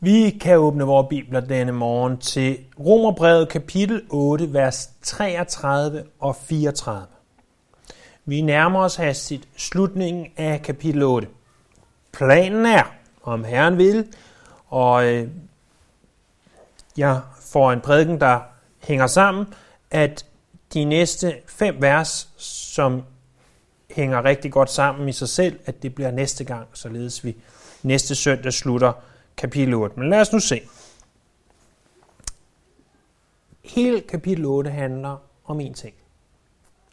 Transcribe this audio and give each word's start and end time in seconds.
Vi 0.00 0.30
kan 0.40 0.58
åbne 0.58 0.84
vores 0.84 1.06
bibler 1.08 1.40
denne 1.40 1.72
morgen 1.72 2.18
til 2.18 2.58
Romerbrevet 2.80 3.48
kapitel 3.48 4.02
8, 4.10 4.52
vers 4.52 4.90
33 5.02 6.04
og 6.20 6.36
34. 6.36 7.06
Vi 8.24 8.40
nærmer 8.40 8.80
os 8.80 8.96
hastigt 8.96 9.48
slutningen 9.56 10.26
af 10.36 10.62
kapitel 10.62 11.02
8. 11.02 11.28
Planen 12.12 12.66
er, 12.66 12.82
om 13.22 13.44
Herren 13.44 13.78
vil, 13.78 14.06
og 14.68 15.06
øh, 15.06 15.28
jeg 16.96 17.20
får 17.40 17.72
en 17.72 17.80
prædiken, 17.80 18.20
der 18.20 18.40
hænger 18.82 19.06
sammen, 19.06 19.46
at 19.90 20.26
de 20.74 20.84
næste 20.84 21.34
fem 21.46 21.76
vers, 21.82 22.28
som 22.36 23.02
hænger 23.90 24.24
rigtig 24.24 24.52
godt 24.52 24.70
sammen 24.70 25.08
i 25.08 25.12
sig 25.12 25.28
selv, 25.28 25.58
at 25.66 25.82
det 25.82 25.94
bliver 25.94 26.10
næste 26.10 26.44
gang, 26.44 26.68
således 26.72 27.24
vi 27.24 27.36
næste 27.82 28.14
søndag 28.14 28.52
slutter 28.52 28.92
kapitel 29.38 29.74
8. 29.74 30.00
Men 30.00 30.10
lad 30.10 30.20
os 30.20 30.32
nu 30.32 30.40
se. 30.40 30.60
Hele 33.64 34.00
kapitel 34.00 34.44
8 34.44 34.70
handler 34.70 35.16
om 35.44 35.60
én 35.60 35.72
ting. 35.72 35.94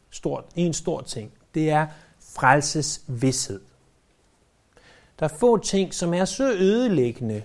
Stort, 0.10 0.46
en 0.56 0.74
stor 0.74 1.02
ting. 1.02 1.32
Det 1.54 1.70
er 1.70 1.88
frelses 2.20 3.02
vidshed. 3.08 3.62
Der 5.20 5.26
er 5.26 5.38
få 5.40 5.58
ting, 5.58 5.94
som 5.94 6.14
er 6.14 6.26
så 6.26 6.52
ødelæggende 6.52 7.44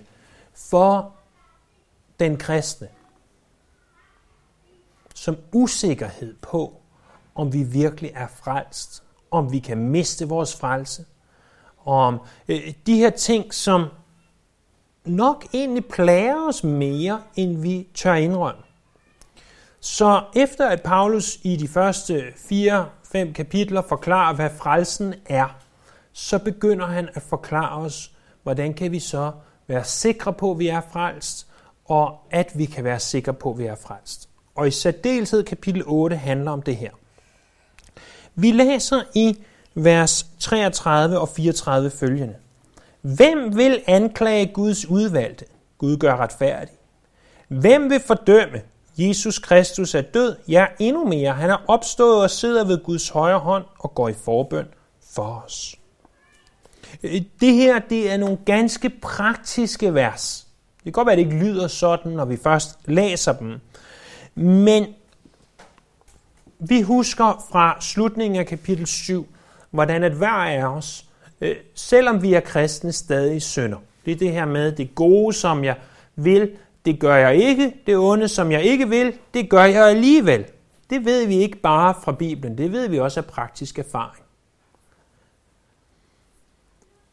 for 0.53 1.15
den 2.19 2.37
kristne, 2.37 2.87
som 5.15 5.37
usikkerhed 5.51 6.35
på, 6.41 6.81
om 7.35 7.53
vi 7.53 7.63
virkelig 7.63 8.11
er 8.13 8.27
frelst, 8.27 9.03
om 9.31 9.51
vi 9.51 9.59
kan 9.59 9.77
miste 9.77 10.27
vores 10.27 10.55
frelse, 10.55 11.05
om 11.85 12.19
øh, 12.47 12.73
de 12.85 12.95
her 12.95 13.09
ting, 13.09 13.53
som 13.53 13.87
nok 15.05 15.45
egentlig 15.53 15.85
plager 15.85 16.47
os 16.47 16.63
mere, 16.63 17.21
end 17.35 17.61
vi 17.61 17.87
tør 17.95 18.13
indrømme. 18.13 18.61
Så 19.79 20.23
efter 20.35 20.67
at 20.67 20.81
Paulus 20.81 21.39
i 21.43 21.55
de 21.55 21.67
første 21.67 22.23
fire, 22.49 22.89
fem 23.11 23.33
kapitler 23.33 23.81
forklarer, 23.81 24.35
hvad 24.35 24.49
frelsen 24.57 25.13
er, 25.25 25.55
så 26.13 26.39
begynder 26.39 26.85
han 26.85 27.09
at 27.13 27.21
forklare 27.21 27.81
os, 27.81 28.11
hvordan 28.43 28.73
kan 28.73 28.91
vi 28.91 28.99
så 28.99 29.31
være 29.67 29.83
sikre 29.83 30.33
på, 30.33 30.51
at 30.51 30.59
vi 30.59 30.67
er 30.67 30.81
frelst, 30.91 31.47
og 31.85 32.19
at 32.31 32.51
vi 32.55 32.65
kan 32.65 32.83
være 32.83 32.99
sikre 32.99 33.33
på, 33.33 33.51
at 33.51 33.57
vi 33.57 33.65
er 33.65 33.75
frelst. 33.75 34.29
Og 34.55 34.67
i 34.67 34.71
særdeleshed 34.71 35.43
kapitel 35.43 35.83
8 35.85 36.15
handler 36.15 36.51
om 36.51 36.61
det 36.61 36.77
her. 36.77 36.91
Vi 38.35 38.51
læser 38.51 39.01
i 39.15 39.43
vers 39.73 40.25
33 40.39 41.19
og 41.19 41.29
34 41.29 41.89
følgende. 41.89 42.35
Hvem 43.01 43.57
vil 43.57 43.81
anklage 43.87 44.53
Guds 44.53 44.85
udvalgte? 44.85 45.45
Gud 45.77 45.97
gør 45.97 46.15
retfærdig. 46.15 46.73
Hvem 47.47 47.89
vil 47.89 47.99
fordømme? 47.99 48.61
Jesus 48.97 49.39
Kristus 49.39 49.95
er 49.95 50.01
død, 50.01 50.35
ja 50.47 50.65
endnu 50.79 51.07
mere. 51.07 51.33
Han 51.33 51.49
er 51.49 51.57
opstået 51.67 52.23
og 52.23 52.29
sidder 52.29 52.63
ved 52.63 52.83
Guds 52.83 53.09
højre 53.09 53.39
hånd 53.39 53.65
og 53.79 53.95
går 53.95 54.09
i 54.09 54.13
forbøn 54.13 54.65
for 55.13 55.43
os. 55.45 55.75
Det 57.41 57.53
her 57.53 57.79
det 57.79 58.11
er 58.11 58.17
nogle 58.17 58.37
ganske 58.45 58.89
praktiske 58.89 59.93
vers. 59.93 60.47
Det 60.75 60.83
kan 60.83 60.91
godt 60.91 61.05
være, 61.05 61.13
at 61.13 61.17
det 61.17 61.25
ikke 61.25 61.45
lyder 61.45 61.67
sådan, 61.67 62.11
når 62.11 62.25
vi 62.25 62.37
først 62.37 62.79
læser 62.85 63.33
dem. 63.33 63.59
Men 64.35 64.85
vi 66.59 66.81
husker 66.81 67.45
fra 67.51 67.77
slutningen 67.81 68.39
af 68.39 68.47
kapitel 68.47 68.87
7, 68.87 69.27
hvordan 69.71 70.03
at 70.03 70.11
hver 70.11 70.29
af 70.29 70.63
os 70.63 71.05
øh, 71.41 71.55
selvom 71.75 72.21
vi 72.21 72.33
er 72.33 72.39
kristne, 72.39 72.91
stadig 72.91 73.41
synder. 73.41 73.77
Det 74.05 74.11
er 74.11 74.15
det 74.15 74.31
her 74.31 74.45
med, 74.45 74.71
det 74.71 74.95
gode, 74.95 75.33
som 75.33 75.63
jeg 75.63 75.75
vil, 76.15 76.51
det 76.85 76.99
gør 76.99 77.15
jeg 77.15 77.35
ikke. 77.35 77.73
Det 77.85 77.97
onde, 77.97 78.27
som 78.27 78.51
jeg 78.51 78.63
ikke 78.63 78.89
vil, 78.89 79.13
det 79.33 79.49
gør 79.49 79.63
jeg 79.63 79.87
alligevel. 79.87 80.45
Det 80.89 81.05
ved 81.05 81.27
vi 81.27 81.35
ikke 81.35 81.57
bare 81.57 81.95
fra 82.03 82.11
Bibelen, 82.11 82.57
det 82.57 82.71
ved 82.71 82.89
vi 82.89 82.99
også 82.99 83.19
af 83.19 83.25
praktisk 83.25 83.79
erfaring. 83.79 84.25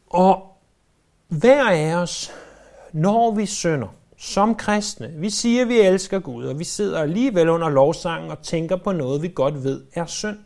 Og 0.07 0.57
hver 1.27 1.69
af 1.69 1.93
os, 1.95 2.31
når 2.93 3.35
vi 3.35 3.45
synder, 3.45 3.87
som 4.17 4.55
kristne, 4.55 5.13
vi 5.15 5.29
siger, 5.29 5.61
at 5.61 5.69
vi 5.69 5.79
elsker 5.79 6.19
Gud, 6.19 6.45
og 6.45 6.59
vi 6.59 6.63
sidder 6.63 6.99
alligevel 6.99 7.49
under 7.49 7.69
lovsangen 7.69 8.31
og 8.31 8.41
tænker 8.41 8.75
på 8.75 8.91
noget, 8.91 9.21
vi 9.21 9.31
godt 9.35 9.63
ved 9.63 9.83
er 9.93 10.05
synd 10.05 10.37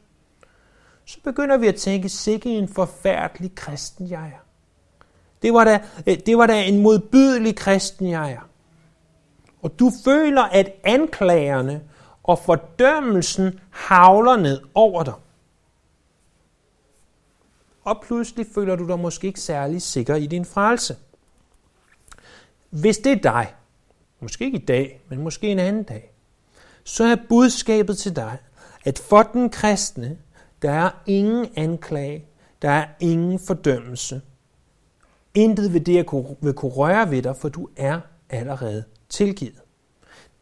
så 1.05 1.17
begynder 1.23 1.57
vi 1.57 1.67
at 1.67 1.75
tænke, 1.75 2.09
sikke 2.09 2.49
en 2.49 2.67
forfærdelig 2.67 3.55
kristen 3.55 4.09
jeg 4.09 4.25
er. 4.25 4.43
Det 5.41 5.53
var, 5.53 5.63
da, 5.63 5.79
øh, 6.07 6.17
det 6.25 6.37
var 6.37 6.47
da 6.47 6.63
en 6.63 6.81
modbydelig 6.81 7.55
kristen 7.55 8.09
jeg 8.09 8.31
er. 8.31 8.49
Og 9.61 9.79
du 9.79 9.91
føler, 10.05 10.43
at 10.43 10.71
anklagerne 10.83 11.81
og 12.23 12.39
fordømmelsen 12.39 13.59
havler 13.69 14.37
ned 14.37 14.61
over 14.73 15.03
dig. 15.03 15.13
Og 17.83 18.01
pludselig 18.03 18.45
føler 18.55 18.75
du 18.75 18.87
dig 18.87 18.99
måske 18.99 19.27
ikke 19.27 19.39
særlig 19.39 19.81
sikker 19.81 20.15
i 20.15 20.27
din 20.27 20.45
frelse. 20.45 20.97
Hvis 22.69 22.97
det 22.97 23.11
er 23.11 23.15
dig, 23.15 23.53
måske 24.19 24.45
ikke 24.45 24.57
i 24.57 24.65
dag, 24.65 25.01
men 25.09 25.21
måske 25.21 25.47
en 25.47 25.59
anden 25.59 25.83
dag, 25.83 26.11
så 26.83 27.03
er 27.03 27.15
budskabet 27.29 27.97
til 27.97 28.15
dig, 28.15 28.37
at 28.85 28.99
for 28.99 29.23
den 29.23 29.49
kristne, 29.49 30.17
der 30.63 30.71
er 30.71 30.89
ingen 31.05 31.47
anklage. 31.55 32.25
Der 32.61 32.69
er 32.69 32.85
ingen 32.99 33.39
fordømmelse. 33.39 34.21
Intet 35.33 35.73
ved 35.73 35.81
det 35.81 35.95
vil 36.41 36.53
kunne 36.53 36.71
røre 36.71 37.11
ved 37.11 37.21
dig, 37.21 37.35
for 37.35 37.49
du 37.49 37.69
er 37.77 37.99
allerede 38.29 38.83
tilgivet. 39.09 39.61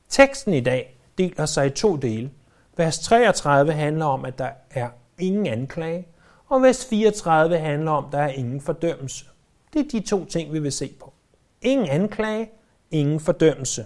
Teksten 0.09 0.53
i 0.53 0.59
dag 0.59 0.97
deler 1.17 1.45
sig 1.45 1.67
i 1.67 1.69
to 1.69 1.95
dele. 1.95 2.31
Vers 2.77 2.99
33 2.99 3.73
handler 3.73 4.05
om, 4.05 4.25
at 4.25 4.37
der 4.37 4.49
er 4.69 4.89
ingen 5.19 5.45
anklage, 5.45 6.07
og 6.47 6.61
vers 6.61 6.85
34 6.85 7.57
handler 7.57 7.91
om, 7.91 8.05
at 8.05 8.11
der 8.11 8.19
er 8.19 8.29
ingen 8.29 8.61
fordømmelse. 8.61 9.25
Det 9.73 9.79
er 9.79 9.99
de 9.99 10.07
to 10.07 10.25
ting, 10.25 10.53
vi 10.53 10.59
vil 10.59 10.71
se 10.71 10.93
på. 10.99 11.13
Ingen 11.61 11.87
anklage, 11.87 12.49
ingen 12.91 13.19
fordømmelse. 13.19 13.85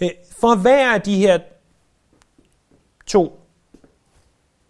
Øh, 0.00 0.10
for 0.40 0.56
hver 0.56 0.94
af 0.94 1.02
de 1.02 1.18
her 1.18 1.38
to 3.06 3.45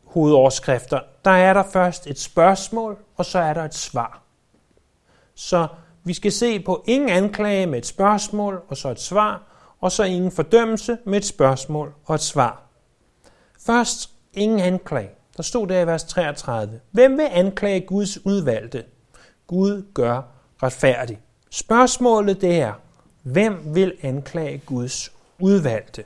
hovedoverskrifter, 0.07 1.01
der 1.25 1.31
er 1.31 1.53
der 1.53 1.63
først 1.63 2.07
et 2.07 2.19
spørgsmål, 2.19 2.99
og 3.17 3.25
så 3.25 3.39
er 3.39 3.55
der 3.55 3.65
et 3.65 3.75
svar. 3.75 4.23
Så 5.35 5.69
vi 6.05 6.13
skal 6.13 6.33
se 6.33 6.61
på 6.61 6.85
ingen 6.87 7.09
anklage 7.09 7.67
med 7.67 7.79
et 7.79 7.87
spørgsmål 7.87 8.63
og 8.69 8.77
så 8.77 8.89
et 8.89 9.01
svar, 9.01 9.43
og 9.81 9.93
så 9.93 10.05
ingen 10.05 10.33
fordømmelse 10.33 10.99
med 11.05 11.19
et 11.19 11.25
spørgsmål 11.25 11.95
og 12.05 12.15
et 12.15 12.21
svar. 12.21 12.63
Først 13.67 14.11
ingen 14.35 14.61
anklage. 14.61 15.11
Der 15.37 15.43
stod 15.43 15.67
der 15.67 15.81
i 15.81 15.87
vers 15.87 16.05
33. 16.05 16.81
Hvem 16.91 17.19
vil 17.19 17.29
anklage 17.31 17.81
Guds 17.81 18.27
udvalgte? 18.27 18.85
Gud 19.47 19.87
gør 19.95 20.23
retfærdig. 20.63 21.21
Spørgsmålet 21.51 22.41
det 22.41 22.61
er, 22.61 22.73
hvem 23.23 23.75
vil 23.75 23.97
anklage 24.03 24.59
Guds 24.59 25.13
udvalgte? 25.39 26.05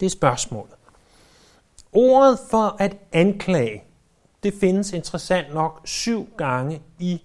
Det 0.00 0.06
er 0.06 0.10
spørgsmålet. 0.10 0.75
Ordet 1.98 2.38
for 2.50 2.76
at 2.78 2.96
anklage, 3.12 3.84
det 4.42 4.54
findes 4.60 4.92
interessant 4.92 5.54
nok 5.54 5.80
syv 5.84 6.28
gange 6.36 6.82
i 6.98 7.22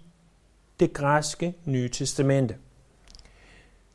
det 0.80 0.94
græske 0.94 1.54
nye 1.66 1.90
testamente. 1.90 2.56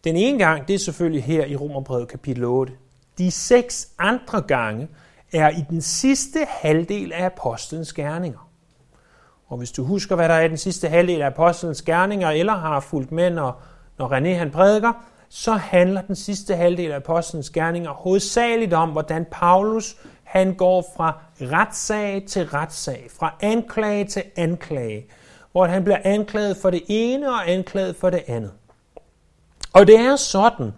Den 0.05 0.17
ene 0.17 0.39
gang, 0.39 0.69
det 0.69 0.75
er 0.75 0.79
selvfølgelig 0.79 1.25
her 1.25 1.47
i 1.47 1.57
Romerbrevet 1.57 2.09
kapitel 2.09 2.45
8. 2.45 2.73
De 3.19 3.31
seks 3.31 3.89
andre 3.99 4.41
gange 4.41 4.89
er 5.33 5.51
i 5.51 5.65
den 5.71 5.81
sidste 5.81 6.47
halvdel 6.49 7.13
af 7.13 7.25
apostlenes 7.25 7.93
gerninger. 7.93 8.51
Og 9.49 9.59
hvis 9.59 9.73
du 9.73 9.85
husker, 9.85 10.17
hvad 10.17 10.29
der 10.29 10.35
er 10.35 10.45
i 10.45 10.49
den 10.49 10.59
sidste 10.59 10.89
halvdel 10.89 11.23
af 11.23 11.27
apostlenes 11.27 11.83
gerninger, 11.83 12.31
eller 12.31 12.55
har 12.55 12.81
fulgt 12.81 13.13
med, 13.13 13.31
når, 13.31 13.63
når 13.99 14.19
René 14.19 14.39
han 14.39 14.51
prædiker, 14.51 14.93
så 15.29 15.53
handler 15.53 16.01
den 16.01 16.17
sidste 16.17 16.57
halvdel 16.57 16.93
af 16.93 16.97
apostlenes 16.97 17.51
gerninger 17.51 17.91
hovedsageligt 17.91 18.73
om, 18.73 18.91
hvordan 18.91 19.27
Paulus 19.31 19.97
han 20.37 20.55
går 20.55 20.93
fra 20.97 21.19
retssag 21.41 22.25
til 22.29 22.47
retssag, 22.49 23.07
fra 23.19 23.35
anklage 23.41 24.05
til 24.05 24.23
anklage, 24.37 25.07
hvor 25.53 25.67
han 25.67 25.85
bliver 25.85 25.99
anklaget 26.05 26.57
for 26.57 26.71
det 26.71 26.83
ene 26.89 27.29
og 27.29 27.51
anklaget 27.51 27.97
for 27.97 28.11
det 28.11 28.23
andet. 28.27 28.53
Og 29.73 29.87
det 29.87 29.99
er 29.99 30.17
sådan, 30.17 30.73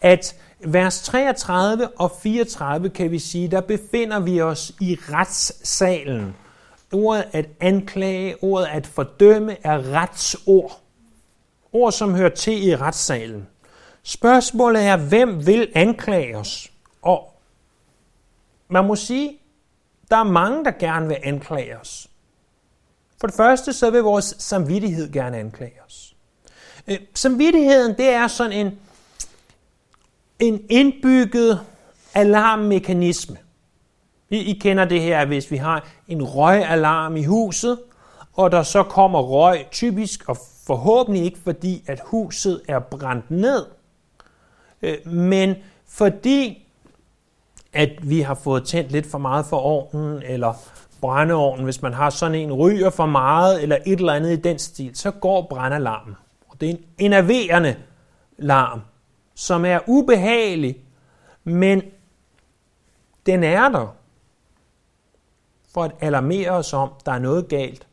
at 0.00 0.36
vers 0.60 1.02
33 1.02 1.88
og 1.88 2.12
34 2.22 2.90
kan 2.90 3.10
vi 3.10 3.18
sige, 3.18 3.48
der 3.48 3.60
befinder 3.60 4.20
vi 4.20 4.40
os 4.40 4.72
i 4.80 4.98
retssalen. 5.00 6.36
Ordet 6.92 7.24
at 7.32 7.48
anklage, 7.60 8.44
ordet 8.44 8.66
at 8.66 8.86
fordømme 8.86 9.56
er 9.64 9.94
retsord. 9.94 10.80
Ord, 11.72 11.92
som 11.92 12.14
hører 12.14 12.34
til 12.34 12.68
i 12.68 12.76
retssalen. 12.76 13.46
Spørgsmålet 14.02 14.82
er, 14.82 14.96
hvem 14.96 15.46
vil 15.46 15.68
anklage 15.74 16.36
os? 16.36 16.70
Og 17.02 17.31
man 18.72 18.84
må 18.84 18.96
sige, 18.96 19.38
der 20.10 20.16
er 20.16 20.24
mange, 20.24 20.64
der 20.64 20.70
gerne 20.70 21.08
vil 21.08 21.16
anklage 21.22 21.78
os. 21.78 22.08
For 23.20 23.26
det 23.26 23.36
første, 23.36 23.72
så 23.72 23.90
vil 23.90 24.02
vores 24.02 24.34
samvittighed 24.38 25.12
gerne 25.12 25.36
anklage 25.36 25.74
os. 25.86 26.14
Øh, 26.88 26.98
samvittigheden, 27.14 27.96
det 27.96 28.08
er 28.08 28.26
sådan 28.26 28.52
en, 28.52 28.78
en 30.38 30.66
indbygget 30.70 31.60
alarmmekanisme. 32.14 33.36
I, 34.30 34.36
I 34.36 34.58
kender 34.58 34.84
det 34.84 35.00
her, 35.00 35.24
hvis 35.24 35.50
vi 35.50 35.56
har 35.56 35.88
en 36.08 36.22
røgalarm 36.22 37.16
i 37.16 37.24
huset, 37.24 37.78
og 38.32 38.52
der 38.52 38.62
så 38.62 38.82
kommer 38.82 39.20
røg, 39.20 39.66
typisk 39.70 40.28
og 40.28 40.36
forhåbentlig 40.66 41.24
ikke 41.24 41.38
fordi, 41.38 41.84
at 41.86 42.00
huset 42.04 42.62
er 42.68 42.78
brændt 42.78 43.30
ned, 43.30 43.66
øh, 44.82 45.06
men 45.06 45.54
fordi, 45.86 46.68
at 47.72 47.90
vi 48.02 48.20
har 48.20 48.34
fået 48.34 48.64
tændt 48.64 48.92
lidt 48.92 49.06
for 49.10 49.18
meget 49.18 49.46
for 49.46 49.56
ovnen, 49.56 50.22
eller 50.22 50.54
brændeovnen, 51.00 51.64
hvis 51.64 51.82
man 51.82 51.92
har 51.92 52.10
sådan 52.10 52.34
en 52.34 52.52
ryger 52.52 52.90
for 52.90 53.06
meget, 53.06 53.62
eller 53.62 53.76
et 53.86 53.98
eller 53.98 54.12
andet 54.12 54.32
i 54.32 54.36
den 54.36 54.58
stil, 54.58 54.96
så 54.96 55.10
går 55.10 55.46
brændalarmen. 55.50 56.14
Og 56.48 56.60
det 56.60 56.70
er 56.70 56.74
en 56.74 56.84
enerverende 56.98 57.76
larm, 58.38 58.80
som 59.34 59.64
er 59.64 59.78
ubehagelig, 59.86 60.76
men 61.44 61.82
den 63.26 63.44
er 63.44 63.68
der 63.68 63.96
for 65.74 65.84
at 65.84 65.92
alarmere 66.00 66.50
os 66.50 66.72
om, 66.72 66.90
der 67.06 67.12
er 67.12 67.18
noget 67.18 67.48
galt, 67.48 67.86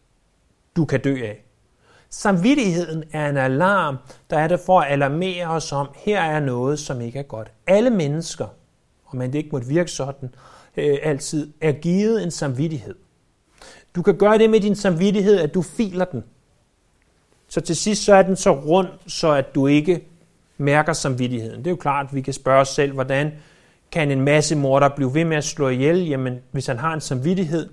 du 0.76 0.86
kan 0.86 1.02
dø 1.02 1.16
af. 1.24 1.46
Samvittigheden 2.10 3.04
er 3.12 3.30
en 3.30 3.38
alarm, 3.38 3.98
der 4.30 4.40
er 4.40 4.48
der 4.48 4.58
for 4.66 4.80
at 4.82 4.92
alarmere 4.92 5.48
os 5.48 5.72
om, 5.72 5.90
her 5.96 6.22
er 6.22 6.40
noget, 6.40 6.80
som 6.80 7.02
ikke 7.02 7.20
er 7.20 7.24
godt. 7.24 7.52
Alle 7.68 7.90
mennesker, 7.90 8.48
og 9.10 9.18
man 9.18 9.32
det 9.32 9.38
ikke 9.38 9.50
måtte 9.52 9.68
virke 9.68 9.92
sådan, 9.92 10.30
øh, 10.78 10.98
altid 11.04 11.54
er 11.62 11.72
givet 11.72 12.24
en 12.24 12.32
samvittighed. 12.32 12.96
Du 13.96 14.02
kan 14.02 14.18
gøre 14.18 14.38
det 14.38 14.50
med 14.50 14.60
din 14.60 14.76
samvittighed, 14.76 15.40
at 15.40 15.54
du 15.54 15.62
filer 15.62 16.06
den. 16.06 16.24
Så 17.48 17.62
til 17.62 17.76
sidst 17.76 18.04
så 18.04 18.14
er 18.14 18.22
den 18.22 18.36
så 18.36 18.52
rund, 18.52 18.88
så 19.08 19.32
at 19.32 19.56
du 19.56 19.68
ikke 19.68 20.08
mærker 20.58 20.94
samvittigheden. 20.94 21.60
Det 21.60 21.68
er 21.68 21.72
jo 21.72 21.78
klart, 21.78 22.06
at 22.06 22.16
vi 22.16 22.22
kan 22.22 22.34
spørge 22.34 22.62
os 22.62 22.70
selv, 22.70 22.94
hvordan 22.94 23.32
kan 23.92 24.12
en 24.12 24.22
masse 24.22 24.56
morder 24.56 24.90
blive 24.90 25.14
ved 25.14 25.26
med 25.26 25.38
at 25.38 25.44
slå 25.44 25.70
ihjel? 25.70 26.08
Jamen, 26.08 26.40
hvis 26.52 26.68
han 26.68 26.78
har 26.78 26.94
en 26.94 27.02
samvittighed, 27.02 27.70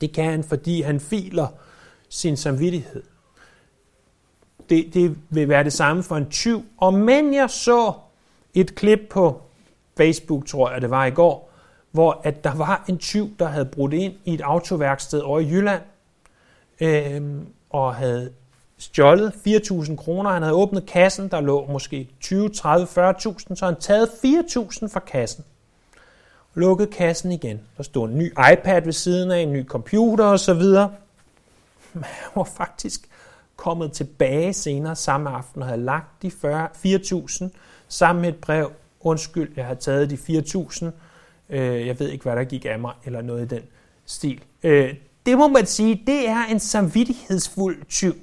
det 0.00 0.12
kan 0.12 0.24
han, 0.24 0.44
fordi 0.44 0.82
han 0.82 1.00
filer 1.00 1.46
sin 2.08 2.36
samvittighed. 2.36 3.02
Det, 4.70 4.94
det 4.94 5.16
vil 5.30 5.48
være 5.48 5.64
det 5.64 5.72
samme 5.72 6.02
for 6.02 6.16
en 6.16 6.30
tyv. 6.30 6.64
Og 6.76 6.94
men 6.94 7.34
jeg 7.34 7.50
så 7.50 7.92
et 8.54 8.74
klip 8.74 9.00
på 9.10 9.42
Facebook, 9.96 10.46
tror 10.46 10.70
jeg 10.70 10.82
det 10.82 10.90
var 10.90 11.06
i 11.06 11.10
går, 11.10 11.50
hvor 11.90 12.20
at 12.24 12.44
der 12.44 12.54
var 12.54 12.84
en 12.88 12.98
tyv, 12.98 13.30
der 13.38 13.46
havde 13.46 13.64
brudt 13.64 13.92
ind 13.92 14.14
i 14.24 14.34
et 14.34 14.40
autoværksted 14.40 15.20
over 15.20 15.40
i 15.40 15.48
Jylland, 15.50 15.82
øh, 16.80 17.22
og 17.70 17.94
havde 17.94 18.32
stjålet 18.78 19.32
4.000 19.46 19.96
kroner. 19.96 20.30
Han 20.30 20.42
havde 20.42 20.54
åbnet 20.54 20.86
kassen, 20.86 21.28
der 21.28 21.40
lå 21.40 21.66
måske 21.66 22.08
20, 22.20 22.48
30, 22.48 22.86
40.000, 22.86 23.54
så 23.54 23.64
han 23.64 23.76
taget 23.80 24.08
4.000 24.08 24.88
fra 24.88 25.00
kassen. 25.00 25.44
Lukkede 26.54 26.90
kassen 26.90 27.32
igen. 27.32 27.60
Der 27.76 27.82
stod 27.82 28.08
en 28.08 28.18
ny 28.18 28.32
iPad 28.52 28.82
ved 28.82 28.92
siden 28.92 29.30
af, 29.30 29.38
en 29.38 29.52
ny 29.52 29.66
computer 29.66 30.24
osv. 30.24 30.62
Men 31.92 32.04
han 32.04 32.30
var 32.34 32.44
faktisk 32.44 33.08
kommet 33.56 33.92
tilbage 33.92 34.52
senere 34.52 34.96
samme 34.96 35.30
aften 35.30 35.62
og 35.62 35.68
havde 35.68 35.82
lagt 35.82 36.22
de 36.22 36.30
4.000 36.86 37.48
sammen 37.88 38.22
med 38.22 38.28
et 38.28 38.36
brev. 38.40 38.70
Undskyld, 39.04 39.52
jeg 39.56 39.66
har 39.66 39.74
taget 39.74 40.10
de 40.10 40.14
4.000. 40.14 40.84
Øh, 41.50 41.86
jeg 41.86 42.00
ved 42.00 42.08
ikke, 42.08 42.22
hvad 42.22 42.36
der 42.36 42.44
gik 42.44 42.64
af 42.64 42.78
mig, 42.78 42.92
eller 43.04 43.22
noget 43.22 43.52
i 43.52 43.54
den 43.54 43.62
stil. 44.06 44.40
Øh, 44.62 44.94
det 45.26 45.38
må 45.38 45.48
man 45.48 45.66
sige, 45.66 46.02
det 46.06 46.28
er 46.28 46.44
en 46.50 46.60
samvittighedsfuld 46.60 47.84
tyv 47.88 48.14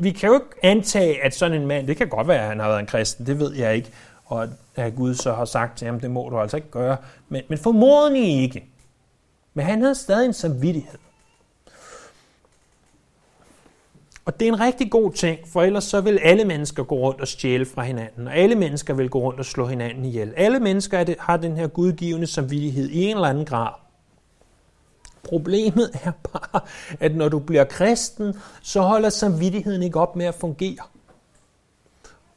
vi 0.00 0.10
kan 0.10 0.28
jo 0.28 0.34
ikke 0.34 0.46
antage, 0.62 1.24
at 1.24 1.34
sådan 1.34 1.60
en 1.60 1.66
mand, 1.66 1.86
det 1.86 1.96
kan 1.96 2.08
godt 2.08 2.28
være, 2.28 2.40
at 2.40 2.48
han 2.48 2.60
har 2.60 2.68
været 2.68 2.80
en 2.80 2.86
kristen, 2.86 3.26
det 3.26 3.38
ved 3.38 3.54
jeg 3.54 3.76
ikke, 3.76 3.90
og 4.24 4.48
at 4.74 4.94
Gud 4.94 5.14
så 5.14 5.32
har 5.32 5.44
sagt 5.44 5.78
til 5.78 5.86
ham, 5.86 6.00
det 6.00 6.10
må 6.10 6.28
du 6.28 6.38
altså 6.38 6.56
ikke 6.56 6.70
gøre, 6.70 6.96
men, 7.28 7.42
men 7.48 7.58
formodentlig 7.58 8.42
ikke. 8.42 8.66
Men 9.54 9.66
han 9.66 9.80
havde 9.80 9.94
stadig 9.94 10.26
en 10.26 10.32
samvittighed. 10.32 10.98
Og 14.24 14.40
det 14.40 14.48
er 14.48 14.52
en 14.52 14.60
rigtig 14.60 14.90
god 14.90 15.12
ting, 15.12 15.38
for 15.48 15.62
ellers 15.62 15.84
så 15.84 16.00
vil 16.00 16.18
alle 16.22 16.44
mennesker 16.44 16.82
gå 16.82 16.94
rundt 16.94 17.20
og 17.20 17.28
stjæle 17.28 17.66
fra 17.66 17.82
hinanden, 17.82 18.28
og 18.28 18.36
alle 18.36 18.54
mennesker 18.54 18.94
vil 18.94 19.08
gå 19.08 19.18
rundt 19.20 19.38
og 19.38 19.44
slå 19.44 19.66
hinanden 19.66 20.04
ihjel. 20.04 20.32
Alle 20.36 20.60
mennesker 20.60 21.14
har 21.18 21.36
den 21.36 21.56
her 21.56 21.66
gudgivende 21.66 22.26
samvittighed 22.26 22.88
i 22.90 23.04
en 23.04 23.16
eller 23.16 23.28
anden 23.28 23.44
grad. 23.44 23.72
Problemet 25.22 25.90
er 26.04 26.12
bare, 26.32 26.60
at 27.00 27.16
når 27.16 27.28
du 27.28 27.38
bliver 27.38 27.64
kristen, 27.64 28.34
så 28.62 28.80
holder 28.80 29.08
samvittigheden 29.08 29.82
ikke 29.82 30.00
op 30.00 30.16
med 30.16 30.26
at 30.26 30.34
fungere. 30.34 30.84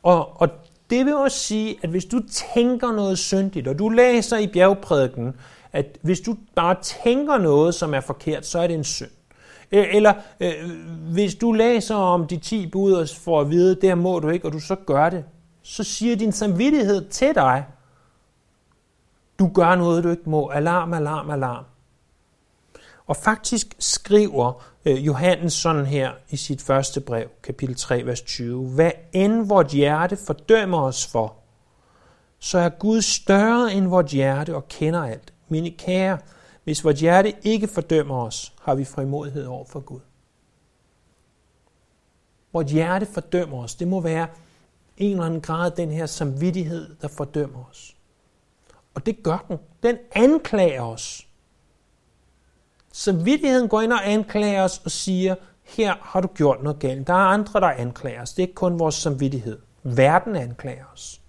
Og, 0.04 0.42
og 0.42 0.50
det 0.90 1.06
vil 1.06 1.16
også 1.16 1.40
sige, 1.40 1.78
at 1.84 1.90
hvis 1.90 2.06
du 2.06 2.22
tænker 2.54 2.92
noget 2.92 3.20
syndigt, 3.20 3.68
og 3.68 3.80
du 3.80 3.90
læser 3.90 4.38
i 4.38 4.48
bjergprædiken, 4.48 5.34
at 5.74 5.98
hvis 6.02 6.20
du 6.20 6.38
bare 6.56 6.76
tænker 6.82 7.38
noget, 7.38 7.76
som 7.76 7.94
er 7.94 8.02
forkert, 8.02 8.46
så 8.46 8.60
er 8.60 8.68
det 8.68 8.74
en 8.74 8.84
synd. 8.84 9.10
Øh, 9.72 9.86
eller 9.96 10.14
øh, 10.40 10.52
hvis 11.12 11.36
du 11.36 11.52
læser 11.52 11.96
om 11.96 12.28
de 12.28 12.38
10 12.38 12.68
bud 12.68 12.94
og 12.94 13.08
får 13.18 13.42
at 13.42 13.50
vide, 13.50 13.76
det 13.76 13.98
må 13.98 14.20
du 14.20 14.30
ikke, 14.30 14.46
og 14.46 14.54
du 14.54 14.60
så 14.60 14.76
gør 14.76 15.10
det, 15.10 15.26
så 15.64 15.84
siger 15.84 16.16
din 16.16 16.32
samvittighed 16.32 17.10
til 17.10 17.36
dig, 17.36 17.66
du 19.40 19.52
gør 19.54 19.76
noget, 19.76 20.04
du 20.04 20.10
ikke 20.10 20.30
må. 20.30 20.48
Alarm, 20.48 20.94
alarm, 20.94 21.30
alarm. 21.30 21.64
Og 23.08 23.16
faktisk 23.16 23.76
skriver 23.80 24.64
øh, 24.86 25.06
Johannes 25.06 25.54
sådan 25.54 25.86
her 25.86 26.12
i 26.30 26.38
sit 26.38 26.62
første 26.62 27.02
brev, 27.02 27.28
kapitel 27.44 27.76
3, 27.76 28.06
vers 28.06 28.22
20. 28.22 28.68
Hvad 28.68 28.92
end 29.14 29.48
vort 29.48 29.68
hjerte 29.68 30.18
fordømmer 30.28 30.82
os 30.82 31.08
for, 31.08 31.34
så 32.40 32.58
er 32.58 32.70
Gud 32.70 33.02
større 33.02 33.74
end 33.74 33.88
vort 33.88 34.06
hjerte 34.06 34.56
og 34.56 34.68
kender 34.68 35.04
alt. 35.04 35.34
Mine 35.50 35.72
kære, 35.72 36.18
hvis 36.68 36.84
vores 36.84 37.00
hjerte 37.00 37.34
ikke 37.44 37.68
fordømmer 37.68 38.26
os, 38.26 38.54
har 38.62 38.76
vi 38.76 38.86
frimodighed 38.86 39.46
over 39.46 39.66
for 39.66 39.80
Gud. 39.80 40.00
Vores 42.54 42.72
hjerte 42.72 43.06
fordømmer 43.06 43.64
os. 43.64 43.76
Det 43.76 43.88
må 43.88 44.02
være 44.02 44.28
en 44.98 45.12
eller 45.12 45.24
anden 45.24 45.42
grad 45.42 45.72
den 45.72 45.92
her 45.92 46.06
samvittighed, 46.06 46.96
der 47.02 47.08
fordømmer 47.08 47.70
os. 47.70 47.96
Og 48.94 49.06
det 49.06 49.24
gør 49.24 49.46
den. 49.48 49.58
Den 49.84 49.98
anklager 50.12 50.82
os. 50.82 51.28
Samvittigheden 52.92 53.70
går 53.70 53.82
ind 53.82 53.94
og 53.94 54.12
anklager 54.12 54.64
os 54.64 54.82
og 54.86 54.92
siger, 54.92 55.36
her 55.64 55.96
har 56.02 56.22
du 56.22 56.28
gjort 56.28 56.64
noget 56.64 56.80
galt. 56.80 57.08
Der 57.08 57.14
er 57.14 57.28
andre, 57.28 57.60
der 57.60 57.68
anklager 57.70 58.22
os. 58.22 58.34
Det 58.34 58.44
er 58.44 58.48
ikke 58.48 58.56
kun 58.56 58.80
vores 58.80 58.96
samvittighed. 58.96 59.60
Verden 59.84 60.36
anklager 60.36 60.86
os. 60.94 61.22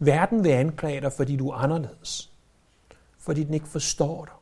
Verden 0.00 0.44
vil 0.44 0.50
anklage 0.50 1.00
dig, 1.00 1.12
fordi 1.12 1.36
du 1.36 1.48
er 1.48 1.54
anderledes. 1.54 2.31
Fordi 3.22 3.44
den 3.44 3.54
ikke 3.54 3.68
forstår 3.68 4.24
dig. 4.24 4.34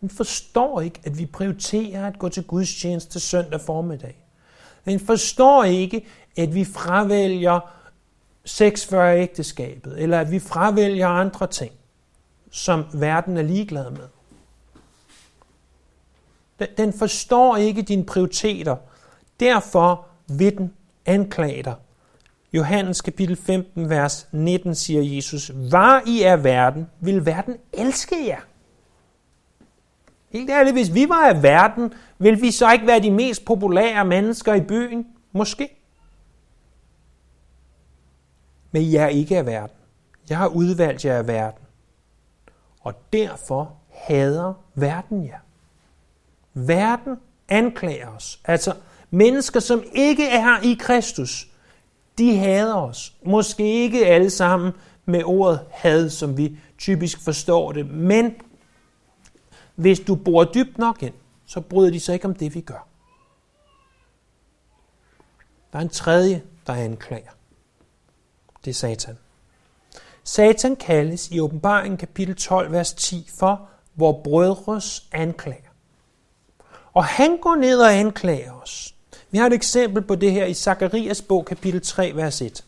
Den 0.00 0.10
forstår 0.10 0.80
ikke, 0.80 1.00
at 1.04 1.18
vi 1.18 1.26
prioriterer 1.26 2.06
at 2.06 2.18
gå 2.18 2.28
til 2.28 2.44
Guds 2.44 2.74
tjeneste 2.74 3.20
søndag 3.20 3.60
formiddag. 3.60 4.24
Den 4.84 5.00
forstår 5.00 5.64
ikke, 5.64 6.06
at 6.36 6.54
vi 6.54 6.64
fravælger 6.64 7.60
sex 8.44 8.86
før 8.86 9.12
ægteskabet, 9.12 10.02
eller 10.02 10.20
at 10.20 10.30
vi 10.30 10.38
fravælger 10.38 11.08
andre 11.08 11.46
ting, 11.46 11.72
som 12.50 12.84
verden 12.92 13.36
er 13.36 13.42
ligeglad 13.42 13.90
med. 13.90 14.08
Den 16.76 16.92
forstår 16.92 17.56
ikke 17.56 17.82
dine 17.82 18.06
prioriteter. 18.06 18.76
Derfor 19.40 20.06
vil 20.28 20.58
den 20.58 20.74
anklage 21.06 21.62
dig. 21.62 21.74
Johannes 22.52 23.00
kapitel 23.00 23.36
15, 23.36 23.90
vers 23.90 24.28
19 24.32 24.74
siger 24.74 25.02
Jesus, 25.02 25.50
Var 25.54 26.02
I 26.06 26.22
er 26.22 26.36
verden, 26.36 26.90
vil 27.00 27.26
verden 27.26 27.56
elske 27.72 28.26
jer. 28.26 28.40
Helt 30.30 30.50
ærligt, 30.50 30.74
hvis 30.74 30.94
vi 30.94 31.08
var 31.08 31.28
af 31.28 31.42
verden, 31.42 31.92
vil 32.18 32.42
vi 32.42 32.50
så 32.50 32.72
ikke 32.72 32.86
være 32.86 33.00
de 33.00 33.10
mest 33.10 33.44
populære 33.44 34.04
mennesker 34.04 34.54
i 34.54 34.60
byen? 34.60 35.06
Måske. 35.32 35.68
Men 38.70 38.92
jeg 38.92 39.02
er 39.04 39.08
ikke 39.08 39.38
af 39.38 39.46
verden. 39.46 39.76
Jeg 40.28 40.38
har 40.38 40.48
udvalgt 40.48 41.04
jer 41.04 41.18
af 41.18 41.26
verden. 41.26 41.64
Og 42.80 42.94
derfor 43.12 43.76
hader 43.90 44.54
verden 44.74 45.26
jer. 45.26 45.38
Verden 46.54 47.16
anklager 47.48 48.08
os. 48.08 48.40
Altså 48.44 48.74
mennesker, 49.10 49.60
som 49.60 49.82
ikke 49.94 50.28
er 50.28 50.40
her 50.40 50.60
i 50.60 50.76
Kristus, 50.80 51.51
de 52.22 52.36
hader 52.36 52.74
os. 52.74 53.14
Måske 53.24 53.64
ikke 53.64 54.06
alle 54.06 54.30
sammen 54.30 54.72
med 55.04 55.22
ordet 55.24 55.60
had, 55.70 56.10
som 56.10 56.36
vi 56.36 56.58
typisk 56.78 57.24
forstår 57.24 57.72
det, 57.72 57.90
men 57.90 58.34
hvis 59.74 60.00
du 60.00 60.14
bor 60.14 60.44
dybt 60.44 60.78
nok 60.78 61.02
ind, 61.02 61.14
så 61.46 61.60
bryder 61.60 61.90
de 61.90 62.00
sig 62.00 62.14
ikke 62.14 62.24
om 62.24 62.34
det, 62.34 62.54
vi 62.54 62.60
gør. 62.60 62.86
Der 65.72 65.78
er 65.78 65.82
en 65.82 65.88
tredje, 65.88 66.42
der 66.66 66.72
anklager. 66.72 67.30
Det 68.64 68.70
er 68.70 68.74
Satan. 68.74 69.18
Satan 70.24 70.76
kaldes 70.76 71.30
i 71.30 71.40
åbenbaringen 71.40 71.98
kapitel 71.98 72.36
12, 72.36 72.72
vers 72.72 72.92
10 72.92 73.30
for 73.38 73.68
vor 73.94 74.20
brødres 74.24 75.08
anklager. 75.12 75.70
Og 76.92 77.04
han 77.04 77.36
går 77.36 77.54
ned 77.54 77.80
og 77.80 77.94
anklager 77.94 78.52
os. 78.52 78.94
Vi 79.32 79.38
har 79.38 79.46
et 79.46 79.52
eksempel 79.52 80.02
på 80.02 80.14
det 80.14 80.32
her 80.32 80.46
i 80.46 80.54
Zakarias 80.54 81.22
bog, 81.22 81.44
kapitel 81.44 81.82
3, 81.82 82.12
vers 82.14 82.42
1. 82.42 82.64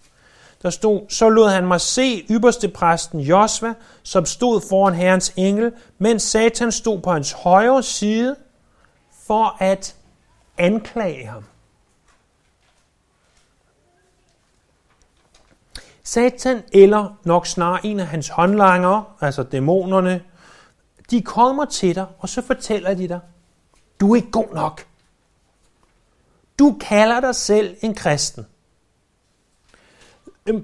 Der 0.62 0.70
stod, 0.70 1.00
så 1.08 1.28
lod 1.28 1.50
han 1.50 1.66
mig 1.66 1.80
se 1.80 2.26
ypperste 2.30 2.68
præsten 2.68 3.20
Josva, 3.20 3.74
som 4.02 4.26
stod 4.26 4.60
foran 4.68 4.94
herrens 4.94 5.32
engel, 5.36 5.72
mens 5.98 6.22
Satan 6.22 6.72
stod 6.72 7.00
på 7.00 7.12
hans 7.12 7.32
højre 7.32 7.82
side 7.82 8.36
for 9.26 9.56
at 9.58 9.96
anklage 10.58 11.26
ham. 11.26 11.44
Satan 16.02 16.62
eller 16.72 17.18
nok 17.24 17.46
snarere 17.46 17.86
en 17.86 18.00
af 18.00 18.06
hans 18.06 18.28
håndlanger, 18.28 19.16
altså 19.20 19.42
dæmonerne, 19.42 20.22
de 21.10 21.22
kommer 21.22 21.64
til 21.64 21.94
dig, 21.94 22.06
og 22.18 22.28
så 22.28 22.42
fortæller 22.42 22.94
de 22.94 23.08
dig, 23.08 23.20
du 24.00 24.12
er 24.12 24.16
ikke 24.16 24.30
god 24.30 24.54
nok. 24.54 24.86
Du 26.58 26.76
kalder 26.80 27.20
dig 27.20 27.34
selv 27.34 27.76
en 27.82 27.94
kristen. 27.94 28.46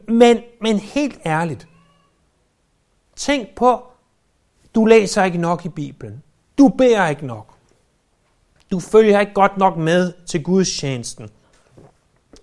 Men, 0.09 0.39
men 0.61 0.79
helt 0.79 1.19
ærligt, 1.27 1.69
tænk 3.17 3.55
på, 3.57 3.83
du 4.75 4.85
læser 4.85 5.25
ikke 5.25 5.39
nok 5.39 5.65
i 5.65 5.69
Bibelen. 5.69 6.23
Du 6.59 6.69
beder 6.69 7.07
ikke 7.07 7.27
nok. 7.27 7.55
Du 8.71 8.81
følger 8.81 9.21
ikke 9.21 9.35
godt 9.35 9.57
nok 9.57 9.77
med 9.77 10.13
til 10.27 10.43
Guds 10.43 10.79
tjenesten. 10.79 11.31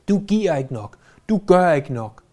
Du 0.07 0.19
giver 0.19 0.55
ikke 0.55 0.73
nok. 0.73 0.97
Du 1.29 1.41
gør 1.47 1.71
ikke 1.71 1.93
nok. 1.93 2.23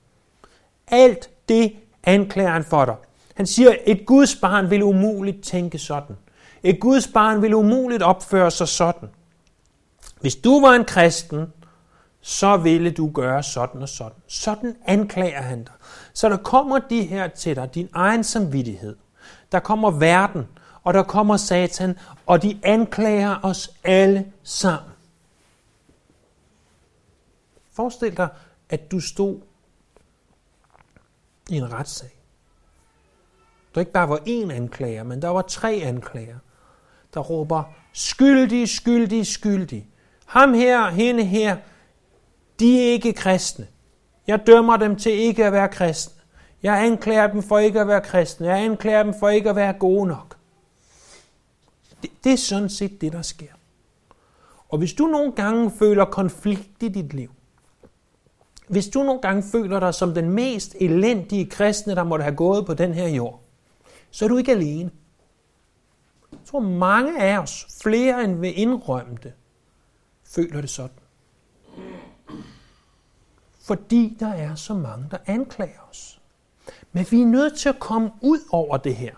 Alt 0.86 1.30
det 1.48 1.76
anklager 2.04 2.50
han 2.50 2.64
for 2.64 2.84
dig. 2.84 2.96
Han 3.34 3.46
siger, 3.46 3.76
et 3.86 4.06
Guds 4.06 4.36
barn 4.36 4.70
vil 4.70 4.82
umuligt 4.82 5.44
tænke 5.44 5.78
sådan. 5.78 6.16
Et 6.62 6.80
Guds 6.80 7.08
barn 7.08 7.42
vil 7.42 7.54
umuligt 7.54 8.02
opføre 8.02 8.50
sig 8.50 8.68
sådan. 8.68 9.08
Hvis 10.24 10.36
du 10.36 10.60
var 10.60 10.72
en 10.72 10.84
kristen, 10.84 11.52
så 12.20 12.56
ville 12.56 12.90
du 12.90 13.10
gøre 13.10 13.42
sådan 13.42 13.82
og 13.82 13.88
sådan. 13.88 14.18
Sådan 14.26 14.76
anklager 14.86 15.40
han 15.40 15.64
dig. 15.64 15.72
Så 16.12 16.28
der 16.28 16.36
kommer 16.36 16.78
de 16.78 17.02
her 17.02 17.28
til 17.28 17.56
dig, 17.56 17.74
din 17.74 17.88
egen 17.92 18.24
samvittighed. 18.24 18.96
Der 19.52 19.60
kommer 19.60 19.90
verden, 19.90 20.48
og 20.82 20.94
der 20.94 21.02
kommer 21.02 21.36
Satan, 21.36 21.98
og 22.26 22.42
de 22.42 22.60
anklager 22.62 23.36
os 23.42 23.70
alle 23.84 24.32
sammen. 24.42 24.92
Forestil 27.72 28.16
dig, 28.16 28.28
at 28.68 28.90
du 28.90 29.00
stod 29.00 29.40
i 31.50 31.56
en 31.56 31.72
retssag. 31.72 32.22
Der 33.74 33.80
ikke 33.80 33.92
bare 33.92 34.08
var 34.08 34.18
én 34.18 34.52
anklager, 34.52 35.02
men 35.02 35.22
der 35.22 35.28
var 35.28 35.42
tre 35.42 35.80
anklager, 35.82 36.38
der 37.14 37.20
råber, 37.20 37.64
skyldig, 37.92 38.68
skyldig, 38.68 39.26
skyldig. 39.26 39.88
Ham 40.26 40.54
her, 40.54 40.88
hende 40.88 41.24
her, 41.24 41.56
de 42.60 42.80
er 42.80 42.92
ikke 42.92 43.12
kristne. 43.12 43.66
Jeg 44.26 44.46
dømmer 44.46 44.76
dem 44.76 44.96
til 44.96 45.12
ikke 45.12 45.44
at 45.44 45.52
være 45.52 45.68
kristne. 45.68 46.14
Jeg 46.62 46.84
anklager 46.84 47.26
dem 47.26 47.42
for 47.42 47.58
ikke 47.58 47.80
at 47.80 47.88
være 47.88 48.00
kristne. 48.00 48.46
Jeg 48.46 48.64
anklager 48.64 49.02
dem 49.02 49.14
for 49.20 49.28
ikke 49.28 49.50
at 49.50 49.56
være 49.56 49.72
gode 49.72 50.06
nok. 50.06 50.36
Det, 52.02 52.10
det 52.24 52.32
er 52.32 52.36
sådan 52.36 52.68
set 52.68 53.00
det, 53.00 53.12
der 53.12 53.22
sker. 53.22 53.52
Og 54.68 54.78
hvis 54.78 54.92
du 54.92 55.06
nogle 55.06 55.32
gange 55.32 55.70
føler 55.70 56.04
konflikt 56.04 56.82
i 56.82 56.88
dit 56.88 57.12
liv, 57.12 57.30
hvis 58.68 58.88
du 58.88 59.02
nogle 59.02 59.20
gange 59.20 59.42
føler 59.52 59.80
dig 59.80 59.94
som 59.94 60.14
den 60.14 60.30
mest 60.30 60.76
elendige 60.80 61.50
kristne, 61.50 61.94
der 61.94 62.04
måtte 62.04 62.22
have 62.22 62.36
gået 62.36 62.66
på 62.66 62.74
den 62.74 62.94
her 62.94 63.08
jord, 63.08 63.40
så 64.10 64.24
er 64.24 64.28
du 64.28 64.36
ikke 64.36 64.52
alene. 64.52 64.90
Jeg 66.32 66.40
tror 66.44 66.60
mange 66.60 67.20
af 67.22 67.38
os, 67.38 67.66
flere 67.82 68.24
end 68.24 68.40
vil 68.40 68.60
indrømme 68.60 69.16
det, 69.22 69.32
føler 70.34 70.60
det 70.60 70.70
sådan. 70.70 70.96
Fordi 73.60 74.16
der 74.20 74.28
er 74.28 74.54
så 74.54 74.74
mange, 74.74 75.06
der 75.10 75.16
anklager 75.26 75.88
os. 75.90 76.20
Men 76.92 77.06
vi 77.10 77.22
er 77.22 77.26
nødt 77.26 77.58
til 77.58 77.68
at 77.68 77.78
komme 77.78 78.10
ud 78.20 78.38
over 78.50 78.76
det 78.76 78.96
her. 78.96 79.14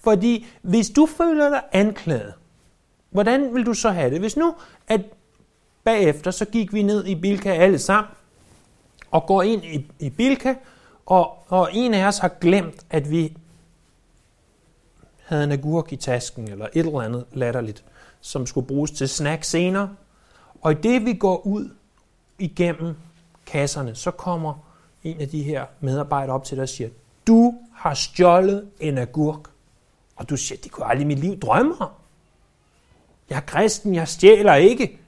Fordi 0.00 0.46
hvis 0.62 0.90
du 0.90 1.06
føler 1.06 1.48
dig 1.48 1.62
anklaget, 1.72 2.34
hvordan 3.10 3.54
vil 3.54 3.66
du 3.66 3.74
så 3.74 3.90
have 3.90 4.10
det? 4.10 4.20
Hvis 4.20 4.36
nu, 4.36 4.54
at 4.88 5.00
bagefter, 5.84 6.30
så 6.30 6.44
gik 6.44 6.72
vi 6.72 6.82
ned 6.82 7.06
i 7.06 7.14
Bilka 7.14 7.52
alle 7.52 7.78
sammen, 7.78 8.12
og 9.10 9.26
går 9.26 9.42
ind 9.42 9.64
i, 9.64 9.90
i 9.98 10.10
Bilka, 10.10 10.54
og, 11.06 11.52
og 11.52 11.68
en 11.72 11.94
af 11.94 12.06
os 12.06 12.18
har 12.18 12.28
glemt, 12.28 12.86
at 12.90 13.10
vi 13.10 13.36
havde 15.24 15.44
en 15.44 15.52
agurk 15.52 15.92
i 15.92 15.96
tasken, 15.96 16.50
eller 16.50 16.66
et 16.72 16.86
eller 16.86 17.00
andet 17.00 17.24
latterligt, 17.32 17.84
som 18.20 18.46
skulle 18.46 18.66
bruges 18.66 18.90
til 18.90 19.08
snack 19.08 19.44
senere. 19.44 19.96
Og 20.62 20.72
i 20.72 20.74
det 20.74 21.04
vi 21.04 21.14
går 21.14 21.46
ud 21.46 21.70
igennem 22.38 22.94
kasserne, 23.46 23.94
så 23.94 24.10
kommer 24.10 24.54
en 25.04 25.20
af 25.20 25.28
de 25.28 25.42
her 25.42 25.66
medarbejdere 25.80 26.34
op 26.34 26.44
til 26.44 26.56
dig 26.56 26.62
og 26.62 26.68
siger, 26.68 26.90
du 27.26 27.54
har 27.74 27.94
stjålet 27.94 28.70
en 28.80 28.98
agurk. 28.98 29.50
Og 30.16 30.30
du 30.30 30.36
siger, 30.36 30.58
det 30.62 30.72
kunne 30.72 30.86
aldrig 30.86 31.04
i 31.04 31.06
mit 31.06 31.18
liv 31.18 31.38
drømme 31.38 31.74
om. 31.80 31.90
Jeg 33.30 33.36
er 33.36 33.40
kristen, 33.40 33.94
jeg 33.94 34.08
stjæler 34.08 34.54
ikke. 34.54 34.98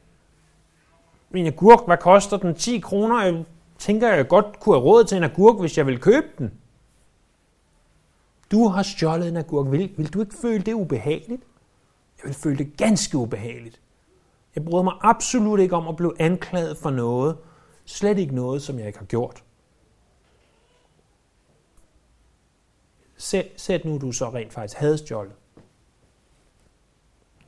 En 1.34 1.46
agurk, 1.46 1.86
hvad 1.86 1.96
koster 1.96 2.36
den? 2.36 2.54
10 2.54 2.78
kroner? 2.78 3.22
Jeg 3.22 3.44
tænker, 3.78 4.14
jeg 4.14 4.28
godt 4.28 4.60
kunne 4.60 4.74
have 4.74 4.84
råd 4.84 5.04
til 5.04 5.16
en 5.16 5.24
agurk, 5.24 5.60
hvis 5.60 5.78
jeg 5.78 5.86
vil 5.86 6.00
købe 6.00 6.26
den. 6.38 6.52
Du 8.50 8.68
har 8.68 8.82
stjålet 8.82 9.28
en 9.28 9.36
agurk. 9.36 9.70
Vil, 9.70 9.92
vil 9.96 10.12
du 10.12 10.20
ikke 10.20 10.34
føle 10.42 10.62
det 10.62 10.72
ubehageligt? 10.72 11.42
Jeg 12.18 12.28
vil 12.28 12.34
føle 12.34 12.58
det 12.58 12.76
ganske 12.76 13.18
ubehageligt. 13.18 13.80
Jeg 14.54 14.64
bryder 14.64 14.82
mig 14.82 14.94
absolut 15.00 15.60
ikke 15.60 15.76
om 15.76 15.88
at 15.88 15.96
blive 15.96 16.20
anklaget 16.20 16.76
for 16.76 16.90
noget. 16.90 17.38
Slet 17.84 18.18
ikke 18.18 18.34
noget, 18.34 18.62
som 18.62 18.78
jeg 18.78 18.86
ikke 18.86 18.98
har 18.98 19.06
gjort. 19.06 19.44
Sæt, 23.16 23.46
sæt 23.56 23.84
nu, 23.84 23.98
du 23.98 24.12
så 24.12 24.30
rent 24.30 24.52
faktisk 24.52 24.78
havde 24.78 24.98
stjålet. 24.98 25.34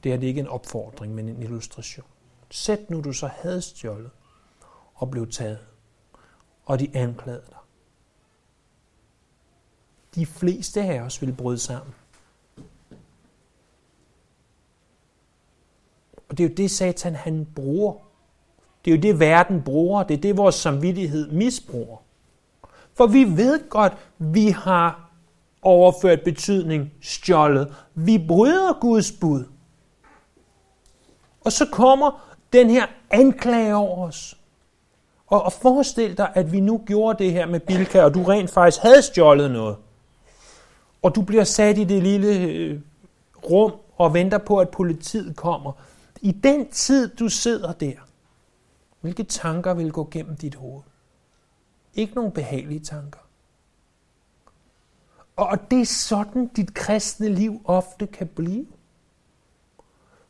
Det 0.05 0.13
er 0.13 0.17
det 0.17 0.27
ikke 0.27 0.41
en 0.41 0.49
opfordring, 0.49 1.15
men 1.15 1.29
en 1.29 1.43
illustration. 1.43 2.07
Sæt 2.51 2.91
nu, 2.91 3.01
du 3.01 3.13
så 3.13 3.27
havde 3.27 3.63
stjålet 3.63 4.11
og 4.95 5.11
blev 5.11 5.31
taget, 5.31 5.59
og 6.65 6.79
de 6.81 6.97
anklagede 6.97 7.43
dig 7.49 7.57
de 10.17 10.27
fleste 10.27 10.83
af 10.83 11.01
os 11.01 11.23
vil 11.23 11.33
bryde 11.33 11.59
sammen. 11.59 11.95
Og 16.37 16.38
det 16.38 16.45
er 16.45 16.49
jo 16.49 16.55
det, 16.55 16.71
Satan 16.71 17.14
han 17.14 17.47
bruger. 17.55 17.93
Det 18.85 18.90
er 18.90 18.97
jo 18.97 19.02
det, 19.02 19.21
verden 19.21 19.62
bruger. 19.62 20.02
Det 20.02 20.16
er 20.16 20.21
det, 20.21 20.37
vores 20.37 20.55
samvittighed 20.55 21.31
misbruger. 21.31 21.97
For 22.95 23.07
vi 23.07 23.25
ved 23.25 23.69
godt, 23.69 23.93
vi 24.19 24.49
har 24.49 25.11
overført 25.62 26.21
betydning, 26.21 26.93
stjålet. 27.02 27.75
Vi 27.95 28.25
bryder 28.28 28.81
Guds 28.81 29.12
bud. 29.12 29.45
Og 31.45 31.52
så 31.52 31.66
kommer 31.73 32.37
den 32.52 32.71
her 32.71 32.87
anklage 33.11 33.75
over 33.75 34.07
os. 34.07 34.38
Og, 35.26 35.43
og 35.43 35.52
forestil 35.52 36.16
dig, 36.16 36.33
at 36.35 36.52
vi 36.52 36.61
nu 36.61 36.83
gjorde 36.87 37.25
det 37.25 37.33
her 37.33 37.47
med 37.47 37.61
Bilka, 37.61 38.02
og 38.02 38.14
du 38.14 38.23
rent 38.23 38.50
faktisk 38.50 38.83
havde 38.83 39.02
stjålet 39.02 39.50
noget 39.50 39.76
og 41.07 41.14
du 41.14 41.23
bliver 41.23 41.45
sat 41.45 41.78
i 41.78 41.85
det 41.85 42.02
lille 42.02 42.38
øh, 42.38 42.81
rum 43.50 43.73
og 43.97 44.14
venter 44.14 44.38
på, 44.38 44.59
at 44.59 44.69
politiet 44.69 45.37
kommer. 45.37 45.73
I 46.20 46.32
den 46.32 46.70
tid, 46.70 47.08
du 47.08 47.28
sidder 47.28 47.73
der, 47.73 47.96
hvilke 49.00 49.25
tanker 49.25 49.75
vil 49.75 49.92
gå 49.92 50.08
gennem 50.11 50.37
dit 50.37 50.54
hoved? 50.54 50.82
Ikke 51.94 52.14
nogen 52.14 52.32
behagelige 52.32 52.80
tanker. 52.80 53.20
Og 55.37 55.70
det 55.70 55.80
er 55.80 55.87
sådan, 55.87 56.46
dit 56.46 56.75
kristne 56.75 57.28
liv 57.28 57.61
ofte 57.64 58.06
kan 58.06 58.26
blive. 58.26 58.66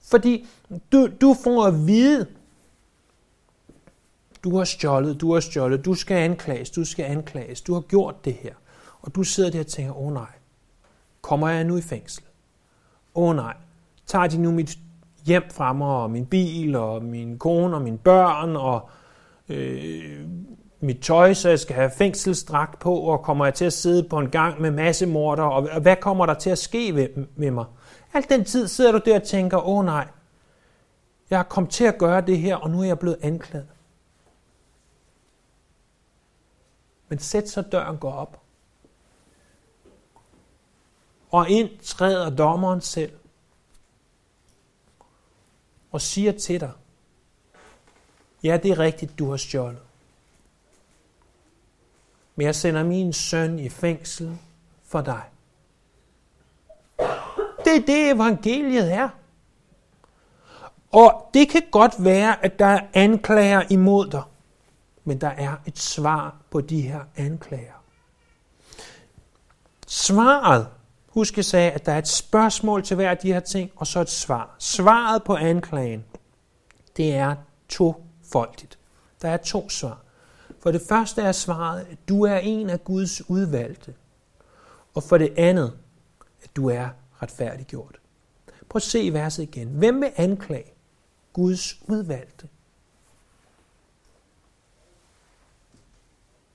Fordi 0.00 0.46
du, 0.92 1.08
du 1.20 1.36
får 1.44 1.66
at 1.66 1.86
vide, 1.86 2.26
du 4.44 4.56
har 4.56 4.64
stjålet, 4.64 5.20
du 5.20 5.32
har 5.32 5.40
stjålet, 5.40 5.84
du 5.84 5.94
skal 5.94 6.16
anklages, 6.16 6.70
du 6.70 6.84
skal 6.84 7.04
anklages, 7.04 7.60
du 7.60 7.74
har 7.74 7.80
gjort 7.80 8.24
det 8.24 8.34
her. 8.34 8.54
Og 9.00 9.14
du 9.14 9.22
sidder 9.22 9.50
der 9.50 9.60
og 9.60 9.66
tænker, 9.66 9.92
åh 9.92 10.06
oh, 10.06 10.12
nej, 10.12 10.32
Kommer 11.26 11.48
jeg 11.48 11.64
nu 11.64 11.76
i 11.76 11.80
fængsel? 11.80 12.24
Åh 13.14 13.28
oh, 13.28 13.36
nej, 13.36 13.56
tager 14.06 14.26
de 14.26 14.38
nu 14.38 14.52
mit 14.52 14.78
hjem 15.26 15.50
fra 15.50 15.72
mig, 15.72 15.88
og 15.88 16.10
min 16.10 16.26
bil, 16.26 16.76
og 16.76 17.04
min 17.04 17.38
kone, 17.38 17.76
og 17.76 17.82
mine 17.82 17.98
børn, 17.98 18.56
og 18.56 18.88
øh, 19.48 20.28
mit 20.80 20.98
tøj, 20.98 21.34
så 21.34 21.48
jeg 21.48 21.60
skal 21.60 21.76
have 21.76 21.90
fængselsdragt 21.98 22.78
på, 22.78 22.94
og 22.94 23.22
kommer 23.22 23.44
jeg 23.44 23.54
til 23.54 23.64
at 23.64 23.72
sidde 23.72 24.08
på 24.08 24.18
en 24.18 24.30
gang 24.30 24.60
med 24.60 24.70
massemorder, 24.70 25.42
og 25.42 25.80
hvad 25.80 25.96
kommer 25.96 26.26
der 26.26 26.34
til 26.34 26.50
at 26.50 26.58
ske 26.58 26.94
ved, 26.94 27.08
med 27.36 27.50
mig? 27.50 27.64
Alt 28.12 28.28
den 28.28 28.44
tid 28.44 28.68
sidder 28.68 28.92
du 28.92 29.00
der 29.04 29.16
og 29.16 29.22
tænker, 29.22 29.58
åh 29.58 29.78
oh, 29.78 29.84
nej, 29.84 30.08
jeg 31.30 31.38
har 31.38 31.44
kommet 31.44 31.72
til 31.72 31.84
at 31.84 31.98
gøre 31.98 32.20
det 32.20 32.38
her, 32.38 32.56
og 32.56 32.70
nu 32.70 32.80
er 32.80 32.84
jeg 32.84 32.98
blevet 32.98 33.18
anklaget. 33.22 33.68
Men 37.08 37.18
sæt 37.18 37.48
så 37.48 37.62
døren 37.62 37.96
går 37.96 38.12
op 38.12 38.40
og 41.30 41.50
ind 41.50 41.70
træder 41.82 42.30
dommeren 42.30 42.80
selv 42.80 43.12
og 45.96 46.00
siger 46.00 46.32
til 46.32 46.60
dig, 46.60 46.72
Ja, 48.42 48.56
det 48.62 48.70
er 48.70 48.78
rigtigt, 48.78 49.18
du 49.18 49.30
har 49.30 49.36
stjålet. 49.36 49.82
Men 52.34 52.46
jeg 52.46 52.54
sender 52.54 52.82
min 52.82 53.12
søn 53.12 53.58
i 53.58 53.68
fængsel 53.68 54.38
for 54.84 55.00
dig. 55.00 55.22
Det 57.64 57.76
er 57.76 57.80
det, 57.86 58.10
evangeliet 58.10 58.92
er. 58.92 59.08
Og 60.92 61.30
det 61.34 61.48
kan 61.48 61.62
godt 61.70 61.94
være, 61.98 62.44
at 62.44 62.58
der 62.58 62.66
er 62.66 62.86
anklager 62.92 63.62
imod 63.70 64.10
dig, 64.10 64.22
men 65.04 65.20
der 65.20 65.30
er 65.30 65.56
et 65.66 65.78
svar 65.78 66.36
på 66.50 66.60
de 66.60 66.80
her 66.80 67.00
anklager. 67.16 67.82
Svaret, 69.86 70.68
husk 71.16 71.36
jeg 71.36 71.44
sagde, 71.44 71.70
at 71.70 71.86
der 71.86 71.92
er 71.92 71.98
et 71.98 72.08
spørgsmål 72.08 72.82
til 72.82 72.96
hver 72.96 73.10
af 73.10 73.18
de 73.18 73.32
her 73.32 73.40
ting, 73.40 73.70
og 73.76 73.86
så 73.86 74.00
et 74.00 74.10
svar. 74.10 74.56
Svaret 74.58 75.22
på 75.24 75.36
anklagen, 75.36 76.04
det 76.96 77.14
er 77.14 77.36
tofoldigt. 77.68 78.78
Der 79.22 79.28
er 79.28 79.36
to 79.36 79.68
svar. 79.68 80.02
For 80.62 80.70
det 80.70 80.82
første 80.88 81.22
er 81.22 81.32
svaret, 81.32 81.86
at 81.90 81.98
du 82.08 82.22
er 82.22 82.38
en 82.38 82.70
af 82.70 82.84
Guds 82.84 83.30
udvalgte. 83.30 83.94
Og 84.94 85.02
for 85.02 85.18
det 85.18 85.32
andet, 85.36 85.72
at 86.42 86.56
du 86.56 86.68
er 86.68 86.88
retfærdiggjort. 87.22 87.98
Prøv 88.68 88.78
at 88.78 88.82
se 88.82 89.12
verset 89.12 89.42
igen. 89.42 89.68
Hvem 89.68 90.00
vil 90.00 90.10
anklage 90.16 90.72
Guds 91.32 91.80
udvalgte? 91.88 92.48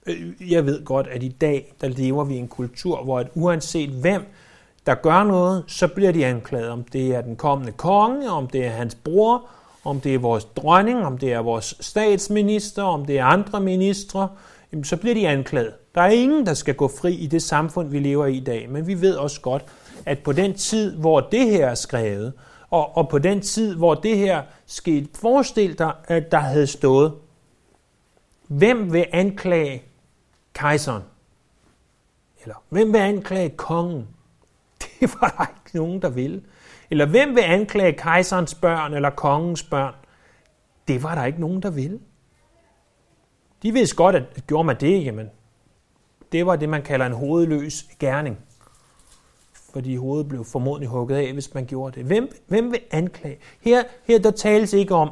Øh, 0.05 0.51
jeg 0.51 0.65
ved 0.65 0.85
godt, 0.85 1.07
at 1.07 1.23
i 1.23 1.29
dag, 1.29 1.73
der 1.81 1.87
lever 1.87 2.23
vi 2.23 2.35
i 2.35 2.37
en 2.37 2.47
kultur, 2.47 3.03
hvor 3.03 3.19
at 3.19 3.29
uanset 3.33 3.89
hvem, 3.89 4.25
der 4.85 4.95
gør 4.95 5.23
noget, 5.23 5.63
så 5.67 5.87
bliver 5.87 6.11
de 6.11 6.25
anklaget. 6.25 6.69
Om 6.69 6.83
det 6.83 7.15
er 7.15 7.21
den 7.21 7.35
kommende 7.35 7.71
konge, 7.71 8.31
om 8.31 8.47
det 8.47 8.65
er 8.65 8.69
hans 8.69 8.95
bror, 8.95 9.47
om 9.83 10.01
det 10.01 10.15
er 10.15 10.19
vores 10.19 10.45
dronning, 10.45 11.05
om 11.05 11.17
det 11.17 11.33
er 11.33 11.39
vores 11.39 11.75
statsminister, 11.79 12.83
om 12.83 13.05
det 13.05 13.19
er 13.19 13.25
andre 13.25 13.59
ministre, 13.61 14.29
så 14.83 14.97
bliver 14.97 15.13
de 15.13 15.27
anklaget. 15.27 15.73
Der 15.95 16.01
er 16.01 16.09
ingen, 16.09 16.45
der 16.45 16.53
skal 16.53 16.75
gå 16.75 16.87
fri 16.87 17.13
i 17.13 17.27
det 17.27 17.43
samfund, 17.43 17.89
vi 17.89 17.99
lever 17.99 18.25
i 18.25 18.35
i 18.35 18.39
dag. 18.39 18.69
Men 18.69 18.87
vi 18.87 19.01
ved 19.01 19.15
også 19.15 19.41
godt, 19.41 19.65
at 20.05 20.19
på 20.19 20.31
den 20.31 20.53
tid, 20.53 20.95
hvor 20.95 21.19
det 21.19 21.49
her 21.49 21.67
er 21.67 21.75
skrevet, 21.75 22.33
og, 22.69 22.97
og 22.97 23.09
på 23.09 23.17
den 23.19 23.41
tid, 23.41 23.75
hvor 23.75 23.93
det 23.93 24.17
her 24.17 24.43
skete, 24.65 25.07
forestil 25.15 25.79
dig, 25.79 25.93
at 26.03 26.31
der 26.31 26.39
havde 26.39 26.67
stået, 26.67 27.13
hvem 28.47 28.93
vil 28.93 29.05
anklage 29.11 29.83
kejseren? 30.53 31.03
Eller 32.41 32.55
hvem 32.69 32.93
vil 32.93 32.99
anklage 32.99 33.49
kongen? 33.49 34.07
Det 35.09 35.11
var 35.21 35.35
der 35.37 35.45
ikke 35.45 35.77
nogen, 35.77 36.01
der 36.01 36.09
ville. 36.09 36.41
Eller 36.89 37.05
hvem 37.05 37.35
vil 37.35 37.41
anklage 37.41 37.93
kejserens 37.93 38.55
børn 38.55 38.93
eller 38.93 39.09
kongens 39.09 39.63
børn? 39.63 39.93
Det 40.87 41.03
var 41.03 41.15
der 41.15 41.25
ikke 41.25 41.41
nogen, 41.41 41.61
der 41.61 41.69
ville. 41.69 41.99
De 43.63 43.71
vidste 43.71 43.95
godt, 43.95 44.15
at 44.15 44.23
gjorde 44.47 44.63
man 44.63 44.79
det, 44.79 45.05
jamen, 45.05 45.29
det 46.31 46.45
var 46.45 46.55
det, 46.55 46.69
man 46.69 46.81
kalder 46.81 47.05
en 47.05 47.13
hovedløs 47.13 47.83
gerning. 47.99 48.37
Fordi 49.73 49.95
hovedet 49.95 50.27
blev 50.27 50.45
formodentlig 50.45 50.89
hugget 50.89 51.15
af, 51.15 51.33
hvis 51.33 51.53
man 51.53 51.65
gjorde 51.65 51.99
det. 51.99 52.05
Hvem, 52.05 52.31
hvem 52.47 52.71
vil 52.71 52.79
anklage? 52.91 53.37
Her, 53.61 53.83
her 54.03 54.19
der 54.19 54.31
tales 54.31 54.73
ikke 54.73 54.95
om, 54.95 55.11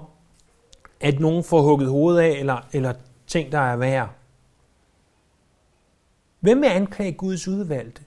at 1.00 1.19
nogen 1.19 1.43
får 1.43 1.62
hugget 1.62 1.89
hovedet 1.89 2.22
af, 2.22 2.29
eller, 2.29 2.67
eller 2.74 2.93
ting, 3.27 3.51
der 3.51 3.60
er 3.60 3.75
værre. 3.75 4.10
Hvem 6.39 6.62
vil 6.62 6.67
anklage 6.67 7.12
Guds 7.12 7.48
udvalgte? 7.48 8.03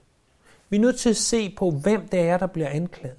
Vi 0.72 0.76
er 0.76 0.80
nødt 0.80 0.98
til 0.98 1.10
at 1.10 1.16
se 1.16 1.54
på, 1.56 1.70
hvem 1.70 2.08
det 2.08 2.20
er, 2.20 2.38
der 2.38 2.46
bliver 2.46 2.68
anklaget. 2.68 3.18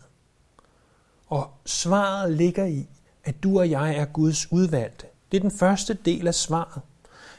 Og 1.27 1.50
svaret 1.65 2.31
ligger 2.31 2.65
i, 2.65 2.88
at 3.24 3.43
du 3.43 3.60
og 3.60 3.69
jeg 3.69 3.95
er 3.95 4.05
Guds 4.05 4.51
udvalgte. 4.51 5.07
Det 5.31 5.38
er 5.38 5.41
den 5.41 5.51
første 5.51 5.93
del 5.93 6.27
af 6.27 6.36
svaret. 6.36 6.81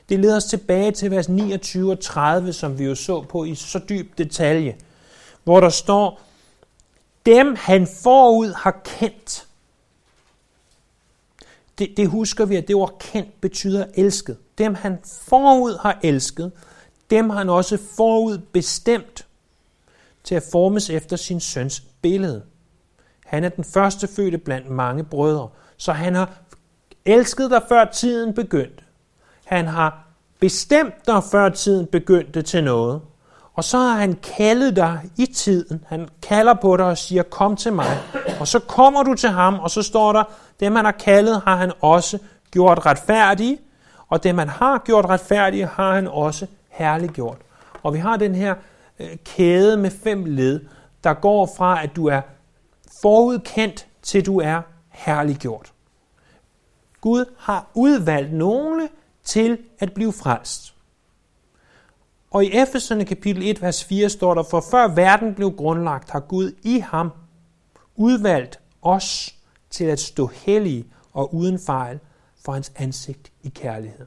Det 0.09 0.21
leder 0.21 0.37
os 0.37 0.45
tilbage 0.45 0.93
til 0.93 1.11
vers 1.11 1.29
29 1.29 1.93
og 1.93 2.01
30, 2.01 2.53
som 2.53 2.79
vi 2.79 2.85
jo 2.85 2.95
så 2.95 3.23
på 3.23 3.45
i 3.45 3.55
så 3.55 3.79
dyb 3.89 4.19
detalje, 4.19 4.77
hvor 5.45 5.61
der 5.61 5.69
står, 5.69 6.21
dem 7.27 7.57
han 7.59 7.89
forud 8.03 8.53
har 8.53 8.81
kendt. 8.85 9.47
Det, 11.79 11.97
det 11.97 12.09
husker 12.09 12.45
vi, 12.45 12.57
at 12.57 12.69
det 12.69 12.77
ord 12.77 12.99
kendt 12.99 13.41
betyder 13.41 13.87
elsket. 13.95 14.37
Dem 14.59 14.75
han 14.75 14.99
forud 15.05 15.79
har 15.81 15.99
elsket, 16.03 16.53
dem 17.11 17.31
han 17.31 17.49
også 17.49 17.79
forud 17.97 18.39
bestemt 18.39 19.27
til 20.25 20.35
at 20.35 20.45
formes 20.53 20.91
efter 20.91 21.17
sin 21.17 21.41
søns 21.41 21.83
billede. 22.03 22.43
Han 23.27 23.45
er 23.45 23.49
den 23.49 23.65
første 23.65 24.09
fødte 24.09 24.39
blandt 24.39 24.71
mange 24.71 25.05
brødre, 25.05 25.49
så 25.77 25.93
han 25.93 26.15
har 26.15 26.31
elsket 27.05 27.51
dig 27.51 27.63
før 27.69 27.85
tiden 27.85 28.35
begyndte. 28.35 28.85
Han 29.45 29.67
har 29.67 30.07
bestemt 30.41 31.07
dig 31.07 31.23
før 31.33 31.49
tiden 31.49 31.87
begyndte 31.87 32.43
til 32.43 32.65
noget. 32.65 33.01
Og 33.55 33.65
så 33.65 33.79
har 33.79 33.97
han 33.97 34.15
kaldet 34.37 34.77
dig 34.77 35.01
i 35.17 35.27
tiden. 35.27 35.85
Han 35.89 36.09
kalder 36.23 36.55
på 36.55 36.77
dig 36.77 36.87
og 36.87 36.99
siger, 36.99 37.23
kom 37.23 37.57
til 37.57 37.73
mig. 37.73 37.99
Og 38.41 38.49
så 38.49 38.59
kommer 38.59 39.03
du 39.03 39.15
til 39.15 39.29
ham, 39.29 39.55
og 39.55 39.71
så 39.71 39.83
står 39.83 40.13
der, 40.13 40.25
dem 40.61 40.77
han 40.77 40.85
har 40.85 40.93
kaldet, 40.93 41.43
har 41.45 41.57
han 41.57 41.73
også 41.81 42.19
gjort 42.51 42.87
retfærdige. 42.87 43.59
Og 44.09 44.25
dem 44.25 44.39
han 44.39 44.49
har 44.49 44.79
gjort 44.79 45.05
retfærdige, 45.05 45.67
har 45.67 45.95
han 45.95 46.09
også 46.09 46.47
herliggjort. 46.69 47.39
Og 47.83 47.95
vi 47.95 47.99
har 47.99 48.17
den 48.17 48.35
her 48.35 48.55
Øh, 48.99 49.17
kæde 49.25 49.77
med 49.77 49.91
fem 49.91 50.25
led, 50.25 50.61
der 51.05 51.15
går 51.15 51.49
fra, 51.57 51.83
at 51.83 51.97
du 51.97 52.07
er 52.07 52.21
forudkendt, 53.03 53.87
til 54.03 54.27
du 54.27 54.41
er 54.41 54.63
herliggjort. 54.89 55.73
Gud 57.01 57.25
har 57.39 57.71
udvalgt 57.75 58.33
nogle 58.33 58.89
til 59.25 59.59
at 59.79 59.95
blive 59.95 60.13
frelst. 60.13 60.75
Og 62.31 62.45
i 62.45 62.51
Efeserne 62.63 63.05
kapitel 63.05 63.43
1, 63.43 63.63
vers 63.63 63.85
4 63.85 64.09
står 64.09 64.35
der, 64.35 64.43
for 64.43 64.65
før 64.71 64.89
verden 64.89 65.35
blev 65.35 65.57
grundlagt, 65.57 66.11
har 66.11 66.21
Gud 66.21 66.53
i 66.63 66.79
ham 66.79 67.11
udvalgt 67.97 68.61
os 68.83 69.35
til 69.71 69.85
at 69.85 70.01
stå 70.01 70.27
hellige 70.27 70.87
og 71.13 71.35
uden 71.35 71.59
fejl 71.67 72.01
for 72.45 72.53
hans 72.53 72.73
ansigt 72.77 73.33
i 73.43 73.49
kærlighed. 73.49 74.07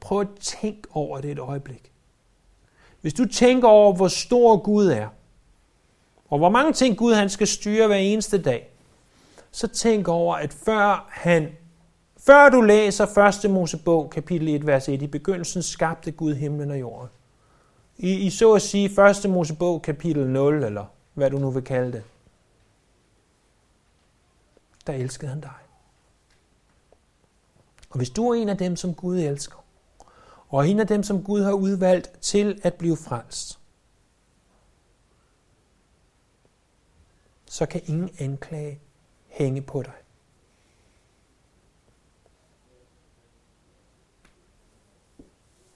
Prøv 0.00 0.20
at 0.20 0.28
tænke 0.40 0.88
over 0.90 1.20
det 1.20 1.30
et 1.30 1.38
øjeblik. 1.38 1.92
Hvis 3.06 3.14
du 3.14 3.24
tænker 3.24 3.68
over, 3.68 3.92
hvor 3.92 4.08
stor 4.08 4.56
Gud 4.56 4.86
er, 4.86 5.08
og 6.28 6.38
hvor 6.38 6.48
mange 6.48 6.72
ting 6.72 6.96
Gud 6.96 7.14
han 7.14 7.30
skal 7.30 7.46
styre 7.46 7.86
hver 7.86 7.96
eneste 7.96 8.42
dag, 8.42 8.70
så 9.50 9.66
tænk 9.68 10.08
over, 10.08 10.36
at 10.36 10.52
før 10.52 11.08
han 11.10 11.48
før 12.16 12.48
du 12.48 12.60
læser 12.60 13.44
1. 13.44 13.50
Mosebog, 13.50 14.10
kapitel 14.10 14.48
1, 14.48 14.66
vers 14.66 14.88
1, 14.88 15.02
i 15.02 15.06
begyndelsen 15.06 15.62
skabte 15.62 16.10
Gud 16.10 16.34
himlen 16.34 16.70
og 16.70 16.80
jorden. 16.80 17.08
I, 17.96 18.12
I 18.14 18.30
så 18.30 18.52
at 18.52 18.62
sige 18.62 19.10
1. 19.24 19.30
Mosebog, 19.30 19.82
kapitel 19.82 20.26
0, 20.26 20.64
eller 20.64 20.84
hvad 21.14 21.30
du 21.30 21.38
nu 21.38 21.50
vil 21.50 21.62
kalde 21.62 21.92
det. 21.92 22.02
Der 24.86 24.92
elskede 24.92 25.30
han 25.30 25.40
dig. 25.40 25.50
Og 27.90 27.96
hvis 27.96 28.10
du 28.10 28.28
er 28.28 28.34
en 28.34 28.48
af 28.48 28.58
dem, 28.58 28.76
som 28.76 28.94
Gud 28.94 29.18
elsker, 29.18 29.65
og 30.48 30.68
en 30.68 30.80
af 30.80 30.86
dem, 30.86 31.02
som 31.02 31.24
Gud 31.24 31.42
har 31.42 31.52
udvalgt 31.52 32.10
til 32.20 32.60
at 32.62 32.74
blive 32.74 32.96
frelst, 32.96 33.60
så 37.46 37.66
kan 37.66 37.80
ingen 37.86 38.10
anklage 38.18 38.80
hænge 39.28 39.62
på 39.62 39.82
dig. 39.82 39.92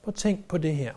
Prøv 0.03 0.13
at 0.13 0.15
tænk 0.15 0.49
på 0.49 0.59
det 0.59 0.77
her. 0.77 0.95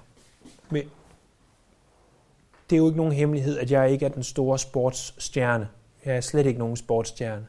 Det 2.69 2.75
er 2.75 2.77
jo 2.77 2.85
ikke 2.85 2.97
nogen 2.97 3.13
hemmelighed, 3.13 3.57
at 3.57 3.71
jeg 3.71 3.91
ikke 3.91 4.05
er 4.05 4.09
den 4.09 4.23
store 4.23 4.59
sportsstjerne. 4.59 5.69
Jeg 6.05 6.15
er 6.15 6.21
slet 6.21 6.45
ikke 6.45 6.59
nogen 6.59 6.77
sportsstjerne. 6.77 7.47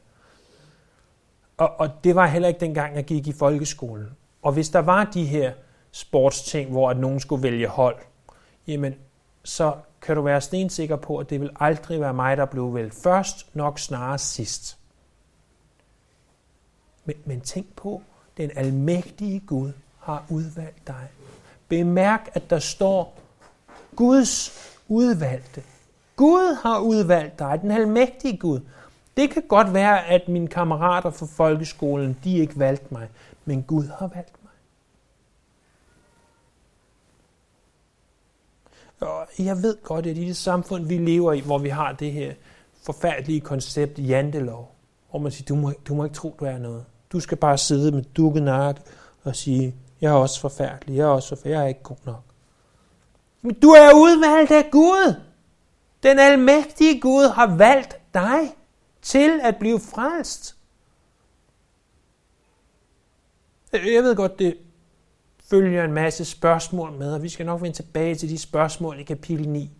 Og, 1.56 1.80
og 1.80 1.90
det 2.04 2.14
var 2.14 2.26
heller 2.26 2.48
ikke 2.48 2.60
dengang, 2.60 2.96
jeg 2.96 3.04
gik 3.04 3.26
i 3.26 3.32
folkeskolen. 3.32 4.08
Og 4.42 4.52
hvis 4.52 4.68
der 4.68 4.78
var 4.78 5.04
de 5.04 5.24
her 5.24 5.52
sportsting, 5.94 6.70
hvor 6.70 6.90
at 6.90 6.96
nogen 6.96 7.20
skulle 7.20 7.42
vælge 7.42 7.68
hold, 7.68 7.96
jamen 8.66 8.94
så 9.44 9.74
kan 10.02 10.16
du 10.16 10.22
være 10.22 10.40
stensikker 10.40 10.96
på, 10.96 11.18
at 11.18 11.30
det 11.30 11.40
vil 11.40 11.50
aldrig 11.61 12.00
være 12.00 12.14
mig, 12.14 12.37
der 12.37 12.44
blev 12.44 12.74
valgt 12.74 12.94
først, 13.02 13.57
nok 13.57 13.78
snarere 13.78 14.18
sidst. 14.18 14.78
Men, 17.04 17.16
men 17.24 17.40
tænk 17.40 17.76
på, 17.76 18.02
den 18.37 18.50
almægtige 18.57 19.40
Gud 19.40 19.72
har 19.98 20.24
udvalgt 20.30 20.87
dig. 20.87 21.09
Bemærk, 21.68 22.30
at 22.35 22.50
der 22.50 22.59
står 22.59 23.18
Guds 23.96 24.52
udvalgte. 24.88 25.62
Gud 26.16 26.57
har 26.62 26.78
udvalgt 26.78 27.38
dig, 27.38 27.59
den 27.62 27.70
almægtige 27.70 28.37
Gud. 28.37 28.61
Det 29.16 29.30
kan 29.30 29.42
godt 29.48 29.74
være, 29.74 30.07
at 30.07 30.28
mine 30.28 30.48
kammerater 30.48 31.11
fra 31.11 31.26
folkeskolen, 31.26 32.18
de 32.24 32.38
ikke 32.38 32.59
valgte 32.59 32.87
mig, 32.90 33.09
men 33.44 33.62
Gud 33.62 33.87
har 33.98 34.07
valgt 34.07 34.35
mig. 34.42 34.44
Og 39.00 39.28
jeg 39.38 39.62
ved 39.62 39.76
godt, 39.83 40.07
at 40.07 40.18
i 40.18 40.24
det 40.28 40.37
samfund, 40.37 40.87
vi 40.87 40.98
lever 40.98 41.33
i, 41.33 41.40
hvor 41.40 41.59
vi 41.59 41.68
har 41.68 41.92
det 41.92 42.12
her 42.12 42.35
forfærdelige 42.83 43.40
koncept 43.40 43.98
jantelov, 43.98 44.74
hvor 45.11 45.18
man 45.18 45.33
siger, 45.33 45.46
du 45.46 45.54
må, 45.54 45.72
du 45.88 45.94
må 45.94 46.04
ikke 46.04 46.16
tro, 46.16 46.37
du 46.40 46.44
er 46.44 46.59
noget. 46.59 46.85
Du 47.12 47.20
skal 47.20 47.37
bare 47.37 47.59
sidde 47.59 47.92
med 47.92 48.02
dukket 48.02 48.42
nakke 48.42 48.80
og 49.24 49.37
sige, 49.37 49.74
jeg 50.00 50.11
er 50.11 50.14
også 50.14 50.40
forfærdelig, 50.40 50.96
jeg 50.96 51.02
er 51.02 51.09
også 51.09 51.28
forfærdelig, 51.28 51.54
jeg 51.54 51.62
er 51.62 51.68
ikke 51.68 51.83
god 51.83 51.96
nok. 52.04 52.22
Men 53.42 53.54
du 53.54 53.68
er 53.68 53.94
udvalgt 53.94 54.50
af 54.50 54.70
Gud. 54.70 55.14
Den 56.02 56.18
almægtige 56.18 57.00
Gud 57.00 57.28
har 57.28 57.57
valgt 57.57 57.96
dig 58.14 58.54
til 59.02 59.40
at 59.42 59.57
blive 59.57 59.80
frelst. 59.80 60.57
Jeg 63.72 64.02
ved 64.02 64.16
godt, 64.16 64.38
det 64.38 64.59
følger 65.50 65.85
en 65.85 65.92
masse 65.92 66.24
spørgsmål 66.24 66.92
med, 66.92 67.14
og 67.14 67.22
vi 67.22 67.28
skal 67.28 67.46
nok 67.46 67.62
vende 67.62 67.76
tilbage 67.76 68.14
til 68.14 68.28
de 68.28 68.38
spørgsmål 68.38 69.00
i 69.00 69.02
kapitel 69.02 69.48
9. 69.48 69.70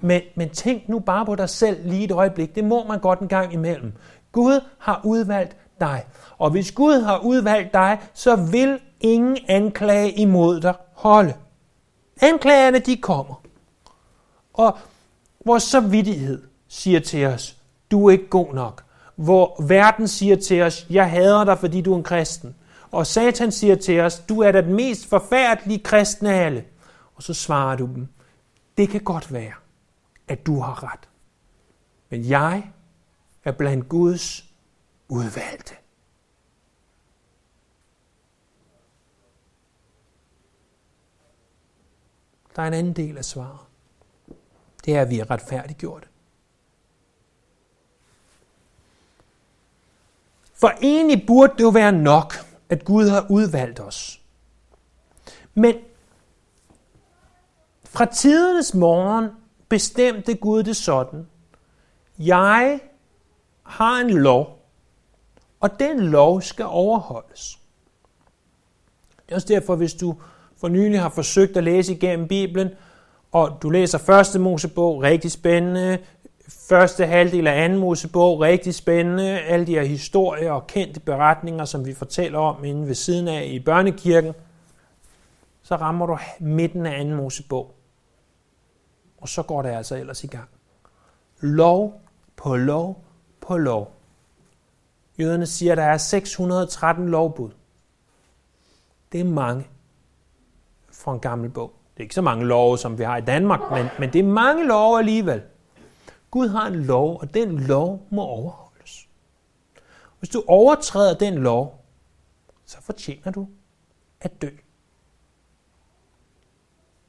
Men, 0.00 0.22
men 0.34 0.50
tænk 0.50 0.88
nu 0.88 0.98
bare 0.98 1.26
på 1.26 1.34
dig 1.34 1.48
selv 1.48 1.88
lige 1.88 2.04
et 2.04 2.10
øjeblik. 2.10 2.54
Det 2.54 2.64
må 2.64 2.84
man 2.84 2.98
godt 2.98 3.20
en 3.20 3.28
gang 3.28 3.52
imellem. 3.52 3.92
Gud 4.32 4.60
har 4.78 5.00
udvalgt 5.04 5.56
dig. 5.80 6.04
Og 6.38 6.50
hvis 6.50 6.72
Gud 6.72 7.02
har 7.02 7.18
udvalgt 7.18 7.74
dig, 7.74 7.98
så 8.14 8.36
vil 8.36 8.78
ingen 9.00 9.38
anklage 9.48 10.12
imod 10.12 10.60
dig 10.60 10.74
holde. 10.92 11.34
Anklagerne, 12.22 12.78
de 12.78 12.96
kommer. 12.96 13.42
Og 14.54 14.78
vores 15.46 15.62
samvittighed 15.62 16.42
siger 16.68 17.00
til 17.00 17.26
os, 17.26 17.56
du 17.90 18.06
er 18.06 18.10
ikke 18.10 18.28
god 18.28 18.54
nok. 18.54 18.84
Hvor 19.16 19.62
verden 19.62 20.08
siger 20.08 20.36
til 20.36 20.62
os, 20.62 20.86
jeg 20.90 21.10
hader 21.10 21.44
dig, 21.44 21.58
fordi 21.58 21.80
du 21.80 21.92
er 21.92 21.96
en 21.96 22.02
kristen. 22.02 22.54
Og 22.92 23.06
Satan 23.06 23.52
siger 23.52 23.76
til 23.76 24.00
os, 24.00 24.18
du 24.18 24.40
er 24.40 24.52
da 24.52 24.60
den 24.60 24.74
mest 24.74 25.06
forfærdelige 25.06 25.78
kristne 25.78 26.34
af 26.34 26.44
alle. 26.44 26.64
Og 27.14 27.22
så 27.22 27.34
svarer 27.34 27.76
du 27.76 27.86
dem, 27.86 28.08
det 28.76 28.88
kan 28.88 29.00
godt 29.00 29.32
være, 29.32 29.52
at 30.28 30.46
du 30.46 30.60
har 30.60 30.92
ret. 30.92 31.08
Men 32.10 32.28
jeg 32.28 32.72
er 33.44 33.52
blandt 33.52 33.88
Guds 33.88 34.44
udvalgte. 35.08 35.74
Der 42.56 42.62
er 42.62 42.66
en 42.66 42.74
anden 42.74 42.92
del 42.92 43.18
af 43.18 43.24
svaret. 43.24 43.60
Det 44.84 44.96
er, 44.96 45.02
at 45.02 45.10
vi 45.10 45.18
er 45.18 45.30
retfærdiggjorte. 45.30 46.08
For 50.54 50.72
egentlig 50.82 51.26
burde 51.26 51.52
det 51.52 51.62
jo 51.62 51.68
være 51.68 51.92
nok, 51.92 52.51
at 52.72 52.84
Gud 52.84 53.08
har 53.08 53.26
udvalgt 53.30 53.80
os. 53.80 54.20
Men 55.54 55.74
fra 57.84 58.04
tidernes 58.04 58.74
morgen 58.74 59.30
bestemte 59.68 60.34
Gud 60.34 60.62
det 60.62 60.76
sådan. 60.76 61.26
Jeg 62.18 62.80
har 63.62 64.00
en 64.00 64.10
lov, 64.10 64.68
og 65.60 65.80
den 65.80 66.00
lov 66.00 66.42
skal 66.42 66.64
overholdes. 66.64 67.58
Det 69.26 69.32
er 69.32 69.34
også 69.34 69.48
derfor, 69.48 69.76
hvis 69.76 69.94
du 69.94 70.16
for 70.56 70.68
nylig 70.68 71.00
har 71.00 71.08
forsøgt 71.08 71.56
at 71.56 71.64
læse 71.64 71.92
igennem 71.92 72.28
Bibelen, 72.28 72.68
og 73.32 73.58
du 73.62 73.70
læser 73.70 73.98
første 73.98 74.38
Mosebog, 74.38 75.02
rigtig 75.02 75.32
spændende, 75.32 75.98
første 76.68 77.06
halvdel 77.06 77.46
af 77.46 77.64
anden 77.64 77.78
Mosebog, 77.78 78.40
rigtig 78.40 78.74
spændende, 78.74 79.40
alle 79.40 79.66
de 79.66 79.74
her 79.74 79.84
historier 79.84 80.52
og 80.52 80.66
kendte 80.66 81.00
beretninger, 81.00 81.64
som 81.64 81.86
vi 81.86 81.94
fortæller 81.94 82.38
om 82.38 82.64
inde 82.64 82.88
ved 82.88 82.94
siden 82.94 83.28
af 83.28 83.44
i 83.46 83.60
børnekirken, 83.60 84.34
så 85.62 85.76
rammer 85.76 86.06
du 86.06 86.18
midten 86.40 86.86
af 86.86 87.00
anden 87.00 87.14
Mosebog. 87.14 87.74
Og 89.20 89.28
så 89.28 89.42
går 89.42 89.62
det 89.62 89.68
altså 89.68 89.96
ellers 89.96 90.24
i 90.24 90.26
gang. 90.26 90.48
Lov 91.40 92.00
på 92.36 92.56
lov 92.56 93.04
på 93.40 93.56
lov. 93.56 93.92
Jøderne 95.18 95.46
siger, 95.46 95.72
at 95.72 95.78
der 95.78 95.84
er 95.84 95.96
613 95.96 97.08
lovbud. 97.08 97.50
Det 99.12 99.20
er 99.20 99.24
mange 99.24 99.66
for 100.92 101.12
en 101.12 101.20
gammel 101.20 101.50
bog. 101.50 101.72
Det 101.94 102.00
er 102.00 102.04
ikke 102.04 102.14
så 102.14 102.22
mange 102.22 102.46
love, 102.46 102.78
som 102.78 102.98
vi 102.98 103.04
har 103.04 103.16
i 103.16 103.20
Danmark, 103.20 103.60
men, 103.70 103.86
men 103.98 104.12
det 104.12 104.18
er 104.18 104.28
mange 104.28 104.66
love 104.66 104.98
alligevel. 104.98 105.42
Gud 106.32 106.48
har 106.48 106.66
en 106.66 106.84
lov, 106.84 107.18
og 107.20 107.34
den 107.34 107.58
lov 107.58 108.06
må 108.10 108.22
overholdes. 108.22 109.08
Hvis 110.18 110.28
du 110.28 110.42
overtræder 110.46 111.14
den 111.14 111.34
lov, 111.34 111.84
så 112.66 112.76
fortjener 112.80 113.32
du 113.32 113.46
at 114.20 114.42
dø. 114.42 114.48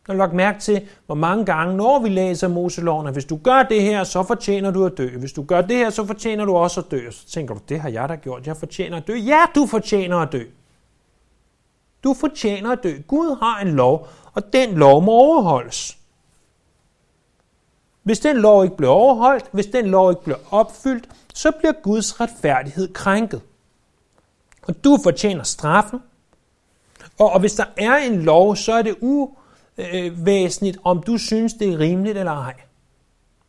Når 0.08 0.16
lagt 0.16 0.34
mærke 0.34 0.60
til, 0.60 0.88
hvor 1.06 1.16
mange 1.16 1.46
gange, 1.46 1.78
når 1.78 2.00
vi 2.00 2.10
læser 2.10 2.48
Moseloven, 2.48 3.08
at 3.08 3.14
hvis 3.14 3.26
du 3.26 3.40
gør 3.44 3.64
det 3.64 3.82
her, 3.82 4.04
så 4.04 4.24
fortjener 4.24 4.72
du 4.72 4.86
at 4.86 4.98
dø. 4.98 5.18
Hvis 5.18 5.34
du 5.34 5.44
gør 5.44 5.62
det 5.62 5.78
her, 5.78 5.90
så 5.90 6.06
fortjener 6.06 6.46
du 6.46 6.56
også 6.56 6.80
at 6.80 6.92
dø. 6.92 7.12
Så 7.12 7.28
tænker 7.28 7.54
du, 7.54 7.62
det 7.70 7.80
har 7.80 7.90
jeg 7.90 8.10
da 8.10 8.16
gjort, 8.16 8.48
jeg 8.48 8.58
fortjener 8.58 8.98
at 8.98 9.08
dø. 9.08 9.14
Ja, 9.14 9.46
du 9.56 9.66
fortjener 9.66 10.18
at 10.18 10.32
dø. 10.32 10.44
Du 12.04 12.14
fortjener 12.14 12.72
at 12.72 12.80
dø. 12.84 12.98
Gud 13.08 13.40
har 13.40 13.60
en 13.60 13.68
lov, 13.68 14.08
og 14.34 14.54
den 14.54 14.74
lov 14.74 15.04
må 15.04 15.12
overholdes. 15.12 15.98
Hvis 18.04 18.20
den 18.20 18.38
lov 18.38 18.64
ikke 18.64 18.78
bliver 18.78 18.92
overholdt, 18.92 19.46
hvis 19.52 19.66
den 19.66 19.88
lov 19.88 20.10
ikke 20.10 20.24
bliver 20.24 20.40
opfyldt, 20.52 21.10
så 21.34 21.52
bliver 21.52 21.74
Guds 21.84 22.22
retfærdighed 22.22 22.94
krænket. 22.94 23.42
Og 24.68 24.84
du 24.84 24.98
fortjener 25.04 25.44
straffen. 25.44 26.00
Og, 27.20 27.30
og 27.32 27.40
hvis 27.40 27.54
der 27.54 27.66
er 27.78 27.96
en 27.96 28.22
lov, 28.22 28.56
så 28.56 28.74
er 28.74 28.82
det 28.82 28.96
uvæsentligt, 29.02 30.78
om 30.84 31.04
du 31.04 31.18
synes, 31.18 31.54
det 31.54 31.74
er 31.74 31.80
rimeligt 31.80 32.18
eller 32.18 32.32
ej. 32.32 32.54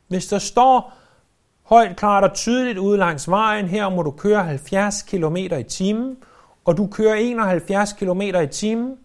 Hvis 0.08 0.26
der 0.26 0.38
står 0.38 0.92
højt, 1.62 1.96
klart 1.96 2.24
og 2.24 2.34
tydeligt 2.34 2.78
ude 2.78 2.98
langs 2.98 3.28
vejen, 3.30 3.66
her 3.66 3.88
må 3.88 4.02
du 4.02 4.10
køre 4.10 4.44
70 4.44 5.02
km 5.02 5.36
i 5.36 5.62
timen, 5.68 6.16
og 6.64 6.76
du 6.76 6.86
kører 6.86 7.14
71 7.14 7.92
km 7.92 8.20
i 8.20 8.46
timen, 8.46 8.96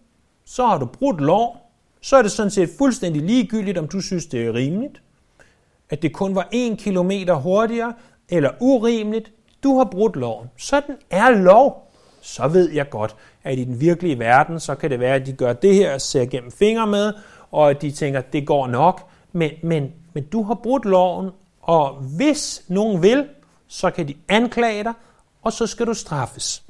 så 0.44 0.66
har 0.66 0.78
du 0.78 0.86
brudt 0.86 1.20
lov. 1.20 1.56
Så 2.00 2.16
er 2.16 2.22
det 2.22 2.30
sådan 2.30 2.50
set 2.50 2.70
fuldstændig 2.78 3.22
ligegyldigt, 3.22 3.78
om 3.78 3.88
du 3.88 4.00
synes, 4.00 4.26
det 4.26 4.46
er 4.46 4.54
rimeligt 4.54 5.02
at 5.90 6.02
det 6.02 6.12
kun 6.12 6.34
var 6.34 6.48
en 6.50 6.76
kilometer 6.76 7.34
hurtigere, 7.34 7.92
eller 8.28 8.50
urimeligt, 8.60 9.32
du 9.62 9.76
har 9.78 9.84
brudt 9.84 10.16
loven. 10.16 10.50
Sådan 10.56 10.96
er 11.10 11.30
lov. 11.30 11.90
Så 12.20 12.48
ved 12.48 12.70
jeg 12.70 12.90
godt, 12.90 13.16
at 13.44 13.58
i 13.58 13.64
den 13.64 13.80
virkelige 13.80 14.18
verden, 14.18 14.60
så 14.60 14.74
kan 14.74 14.90
det 14.90 15.00
være, 15.00 15.14
at 15.14 15.26
de 15.26 15.32
gør 15.32 15.52
det 15.52 15.74
her 15.74 15.94
og 15.94 16.00
ser 16.00 16.24
gennem 16.24 16.50
fingre 16.50 16.86
med, 16.86 17.12
og 17.50 17.70
at 17.70 17.82
de 17.82 17.90
tænker, 17.90 18.18
at 18.18 18.32
det 18.32 18.46
går 18.46 18.66
nok. 18.66 19.08
Men, 19.32 19.50
men, 19.62 19.92
men 20.12 20.24
du 20.24 20.42
har 20.42 20.54
brudt 20.54 20.84
loven, 20.84 21.30
og 21.60 21.94
hvis 21.94 22.62
nogen 22.68 23.02
vil, 23.02 23.28
så 23.68 23.90
kan 23.90 24.08
de 24.08 24.14
anklage 24.28 24.84
dig, 24.84 24.92
og 25.42 25.52
så 25.52 25.66
skal 25.66 25.86
du 25.86 25.94
straffes. 25.94 26.62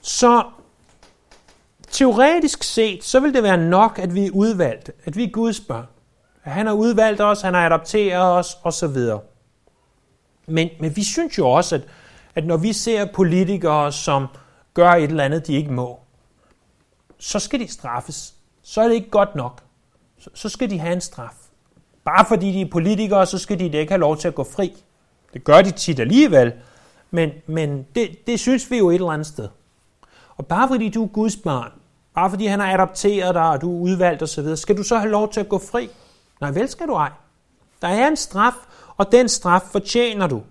Så 0.00 0.44
Teoretisk 1.90 2.62
set, 2.62 3.04
så 3.04 3.20
vil 3.20 3.34
det 3.34 3.42
være 3.42 3.56
nok, 3.56 3.98
at 3.98 4.14
vi 4.14 4.26
er 4.26 4.30
udvalgt, 4.30 4.90
at 5.04 5.16
vi 5.16 5.24
er 5.24 5.30
Guds 5.30 5.60
børn. 5.60 5.86
At 6.44 6.52
han 6.52 6.66
har 6.66 6.72
udvalgt 6.72 7.20
os, 7.20 7.42
han 7.42 7.54
har 7.54 7.66
adopteret 7.66 8.38
os, 8.38 8.56
osv. 8.64 8.98
Men, 10.46 10.68
men 10.80 10.96
vi 10.96 11.04
synes 11.04 11.38
jo 11.38 11.48
også, 11.50 11.74
at, 11.74 11.82
at 12.34 12.46
når 12.46 12.56
vi 12.56 12.72
ser 12.72 13.04
politikere, 13.04 13.92
som 13.92 14.26
gør 14.74 14.90
et 14.90 15.10
eller 15.10 15.24
andet, 15.24 15.46
de 15.46 15.54
ikke 15.54 15.72
må, 15.72 16.00
så 17.18 17.38
skal 17.38 17.60
de 17.60 17.72
straffes. 17.72 18.34
Så 18.62 18.80
er 18.80 18.88
det 18.88 18.94
ikke 18.94 19.10
godt 19.10 19.34
nok. 19.34 19.62
Så, 20.18 20.30
så 20.34 20.48
skal 20.48 20.70
de 20.70 20.78
have 20.78 20.92
en 20.92 21.00
straf. 21.00 21.34
Bare 22.04 22.24
fordi 22.28 22.52
de 22.52 22.60
er 22.60 22.70
politikere, 22.70 23.26
så 23.26 23.38
skal 23.38 23.58
de 23.58 23.64
ikke 23.64 23.92
have 23.92 24.00
lov 24.00 24.16
til 24.16 24.28
at 24.28 24.34
gå 24.34 24.44
fri. 24.44 24.72
Det 25.32 25.44
gør 25.44 25.62
de 25.62 25.70
tit 25.70 26.00
alligevel, 26.00 26.52
men, 27.10 27.30
men 27.46 27.86
det, 27.94 28.26
det 28.26 28.40
synes 28.40 28.70
vi 28.70 28.78
jo 28.78 28.90
et 28.90 28.94
eller 28.94 29.10
andet 29.10 29.26
sted. 29.26 29.48
Og 30.36 30.46
bare 30.46 30.68
fordi 30.68 30.88
du 30.88 31.04
er 31.04 31.08
Guds 31.08 31.36
barn, 31.36 31.72
Bare 32.14 32.30
fordi 32.30 32.46
han 32.46 32.60
har 32.60 32.74
adopteret 32.74 33.34
dig, 33.34 33.50
og 33.50 33.60
du 33.60 33.76
er 33.76 33.80
udvalgt 33.80 34.22
osv., 34.22 34.56
skal 34.56 34.76
du 34.76 34.82
så 34.82 34.98
have 34.98 35.10
lov 35.10 35.32
til 35.32 35.40
at 35.40 35.48
gå 35.48 35.58
fri? 35.58 35.90
Nej, 36.40 36.50
vel 36.50 36.68
skal 36.68 36.86
du 36.86 36.92
ej. 36.92 37.10
Der 37.82 37.88
er 37.88 38.08
en 38.08 38.16
straf, 38.16 38.54
og 38.96 39.12
den 39.12 39.28
straf 39.28 39.62
fortjener 39.62 40.26
du. 40.26 40.42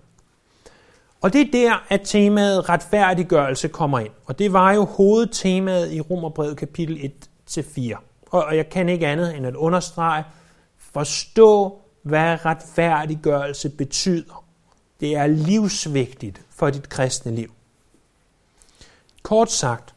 Og 1.20 1.32
det 1.32 1.40
er 1.40 1.50
der, 1.52 1.86
at 1.88 2.00
temaet 2.04 2.68
retfærdiggørelse 2.68 3.68
kommer 3.68 3.98
ind. 3.98 4.12
Og 4.26 4.38
det 4.38 4.52
var 4.52 4.72
jo 4.72 4.84
hovedtemaet 4.84 5.92
i 5.92 6.00
Romerbrevet 6.00 6.56
kapitel 6.56 7.12
1-4. 7.50 7.96
Og 8.30 8.56
jeg 8.56 8.68
kan 8.68 8.88
ikke 8.88 9.06
andet 9.06 9.36
end 9.36 9.46
at 9.46 9.54
understrege, 9.54 10.24
forstå, 10.78 11.78
hvad 12.02 12.44
retfærdiggørelse 12.44 13.68
betyder. 13.68 14.44
Det 15.00 15.16
er 15.16 15.26
livsvigtigt 15.26 16.42
for 16.50 16.70
dit 16.70 16.88
kristne 16.88 17.34
liv. 17.34 17.52
Kort 19.22 19.52
sagt, 19.52 19.94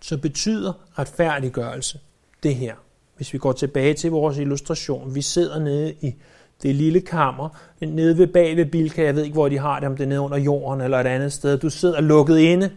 så 0.00 0.18
betyder 0.18 0.72
retfærdiggørelse 0.98 2.00
det 2.42 2.54
her. 2.54 2.74
Hvis 3.16 3.32
vi 3.32 3.38
går 3.38 3.52
tilbage 3.52 3.94
til 3.94 4.10
vores 4.10 4.38
illustration, 4.38 5.14
vi 5.14 5.22
sidder 5.22 5.58
nede 5.58 5.94
i 6.00 6.14
det 6.62 6.74
lille 6.74 7.00
kammer, 7.00 7.48
nede 7.80 8.18
ved 8.18 8.26
bag 8.26 8.56
ved 8.56 8.66
Bilka, 8.66 9.04
jeg 9.04 9.14
ved 9.14 9.22
ikke, 9.22 9.34
hvor 9.34 9.48
de 9.48 9.58
har 9.58 9.80
det, 9.80 9.88
om 9.88 9.96
det 9.96 10.04
er 10.04 10.08
nede 10.08 10.20
under 10.20 10.38
jorden 10.38 10.80
eller 10.80 11.00
et 11.00 11.06
andet 11.06 11.32
sted. 11.32 11.58
Du 11.58 11.70
sidder 11.70 12.00
lukket 12.00 12.38
inde, 12.38 12.70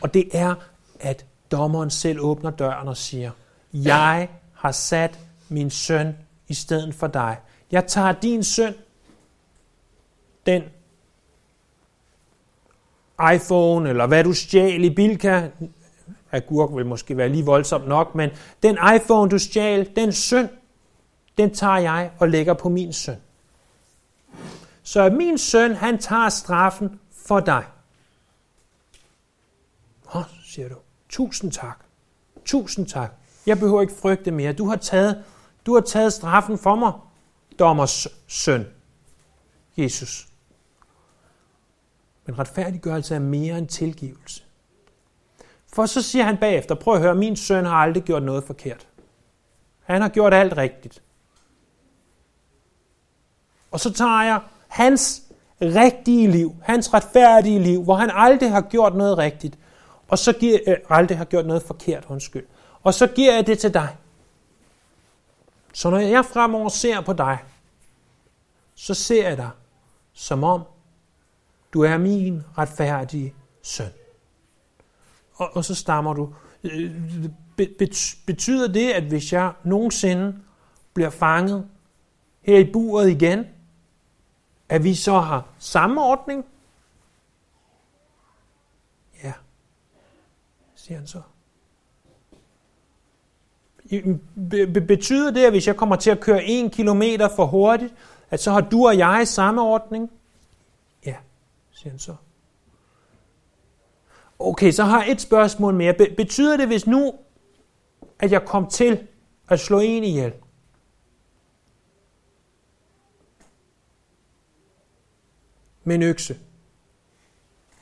og 0.00 0.14
det 0.14 0.28
er, 0.32 0.54
at 1.00 1.26
dommeren 1.50 1.90
selv 1.90 2.20
åbner 2.20 2.50
døren 2.50 2.88
og 2.88 2.96
siger, 2.96 3.30
jeg 3.72 4.28
har 4.52 4.72
sat 4.72 5.18
min 5.48 5.70
søn 5.70 6.16
i 6.48 6.54
stedet 6.54 6.94
for 6.94 7.06
dig. 7.06 7.36
jeg 7.70 7.86
tager 7.86 8.12
din 8.12 8.44
søn, 8.44 8.74
den 10.46 10.62
iPhone, 13.34 13.88
eller 13.88 14.06
hvad 14.06 14.24
du 14.24 14.32
stjal 14.32 14.84
i 14.84 14.90
Bilka, 14.90 15.48
agurk 16.36 16.76
vil 16.76 16.86
måske 16.86 17.16
være 17.16 17.28
lige 17.28 17.44
voldsomt 17.44 17.88
nok, 17.88 18.14
men 18.14 18.30
den 18.62 18.78
iPhone, 18.96 19.30
du 19.30 19.38
stjal, 19.38 19.90
den 19.96 20.12
søn, 20.12 20.48
den 21.38 21.54
tager 21.54 21.78
jeg 21.78 22.10
og 22.18 22.28
lægger 22.28 22.54
på 22.54 22.68
min 22.68 22.92
søn. 22.92 23.16
Så 24.82 25.10
min 25.10 25.38
søn, 25.38 25.74
han 25.74 25.98
tager 25.98 26.28
straffen 26.28 27.00
for 27.12 27.40
dig. 27.40 27.64
Åh, 30.14 30.22
siger 30.44 30.68
du. 30.68 30.74
Tusind 31.08 31.52
tak. 31.52 31.78
Tusind 32.44 32.86
tak. 32.86 33.12
Jeg 33.46 33.58
behøver 33.58 33.80
ikke 33.80 33.94
frygte 33.94 34.30
mere. 34.30 34.52
Du 34.52 34.68
har 34.68 34.76
taget, 34.76 35.24
du 35.66 35.74
har 35.74 35.80
taget 35.80 36.12
straffen 36.12 36.58
for 36.58 36.74
mig, 36.74 36.92
dommers 37.58 38.08
søn, 38.26 38.66
Jesus. 39.76 40.28
Men 42.26 42.38
retfærdiggørelse 42.38 43.14
er 43.14 43.18
mere 43.18 43.58
end 43.58 43.68
tilgivelse. 43.68 44.42
For 45.76 45.86
så 45.86 46.02
siger 46.02 46.24
han 46.24 46.36
bagefter, 46.36 46.74
prøv 46.74 46.94
at 46.94 47.00
høre, 47.00 47.14
min 47.14 47.36
søn 47.36 47.64
har 47.64 47.74
aldrig 47.74 48.02
gjort 48.02 48.22
noget 48.22 48.44
forkert. 48.44 48.88
Han 49.84 50.02
har 50.02 50.08
gjort 50.08 50.34
alt 50.34 50.56
rigtigt. 50.56 51.02
Og 53.70 53.80
så 53.80 53.92
tager 53.92 54.22
jeg 54.22 54.40
hans 54.68 55.22
rigtige 55.60 56.30
liv, 56.30 56.56
hans 56.62 56.94
retfærdige 56.94 57.58
liv, 57.58 57.82
hvor 57.82 57.94
han 57.94 58.10
aldrig 58.14 58.50
har 58.50 58.60
gjort 58.60 58.94
noget 58.94 59.18
rigtigt, 59.18 59.58
og 60.08 60.18
så 60.18 60.32
giver, 60.32 60.58
øh, 60.66 60.76
aldrig 60.88 61.18
har 61.18 61.24
gjort 61.24 61.46
noget 61.46 61.62
forkert, 61.62 62.04
undskyld. 62.08 62.46
Og 62.82 62.94
så 62.94 63.06
giver 63.06 63.34
jeg 63.34 63.46
det 63.46 63.58
til 63.58 63.74
dig. 63.74 63.96
Så 65.72 65.90
når 65.90 65.98
jeg 65.98 66.24
fremover 66.24 66.68
ser 66.68 67.00
på 67.00 67.12
dig, 67.12 67.38
så 68.74 68.94
ser 68.94 69.28
jeg 69.28 69.36
dig 69.36 69.50
som 70.12 70.44
om, 70.44 70.62
du 71.72 71.82
er 71.82 71.98
min 71.98 72.42
retfærdige 72.58 73.34
søn. 73.62 73.90
Og, 75.36 75.56
og 75.56 75.64
så 75.64 75.74
stammer 75.74 76.14
du. 76.14 76.34
Øh, 76.64 76.94
betyder 78.26 78.68
det, 78.72 78.90
at 78.90 79.02
hvis 79.02 79.32
jeg 79.32 79.52
nogensinde 79.64 80.38
bliver 80.94 81.10
fanget 81.10 81.68
her 82.42 82.58
i 82.58 82.72
buret 82.72 83.10
igen, 83.10 83.46
at 84.68 84.84
vi 84.84 84.94
så 84.94 85.20
har 85.20 85.44
samme 85.58 86.02
ordning? 86.02 86.44
Ja, 89.24 89.32
siger 90.74 90.98
han 90.98 91.06
så. 91.06 91.22
Betyder 94.86 95.30
det, 95.30 95.44
at 95.44 95.52
hvis 95.52 95.66
jeg 95.66 95.76
kommer 95.76 95.96
til 95.96 96.10
at 96.10 96.20
køre 96.20 96.44
en 96.44 96.70
kilometer 96.70 97.28
for 97.36 97.46
hurtigt, 97.46 97.94
at 98.30 98.40
så 98.40 98.52
har 98.52 98.60
du 98.60 98.86
og 98.86 98.98
jeg 98.98 99.28
samme 99.28 99.62
ordning? 99.62 100.10
Ja, 101.06 101.16
siger 101.70 101.90
han 101.90 101.98
så. 101.98 102.14
Okay, 104.38 104.70
så 104.72 104.84
har 104.84 105.02
jeg 105.02 105.12
et 105.12 105.20
spørgsmål 105.20 105.74
mere. 105.74 105.94
Betyder 106.16 106.56
det, 106.56 106.66
hvis 106.66 106.86
nu, 106.86 107.14
at 108.18 108.32
jeg 108.32 108.44
kom 108.44 108.66
til 108.66 109.06
at 109.48 109.60
slå 109.60 109.78
en 109.78 110.04
ihjel, 110.04 110.32
med 115.84 115.94
en 115.94 116.02
økse. 116.02 116.38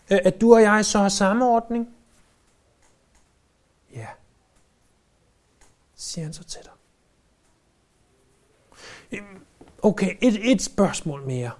At 0.09 0.41
du 0.41 0.55
og 0.55 0.63
jeg 0.63 0.85
så 0.85 0.99
har 0.99 1.09
samme 1.09 1.45
ordning? 1.47 1.89
Ja, 3.95 4.07
siger 5.95 6.25
han 6.25 6.33
så 6.33 6.45
til 6.45 6.61
dig. 6.65 6.73
Øhm, 9.13 9.45
okay, 9.83 10.17
et, 10.21 10.53
et 10.53 10.63
spørgsmål 10.63 11.27
mere. 11.27 11.51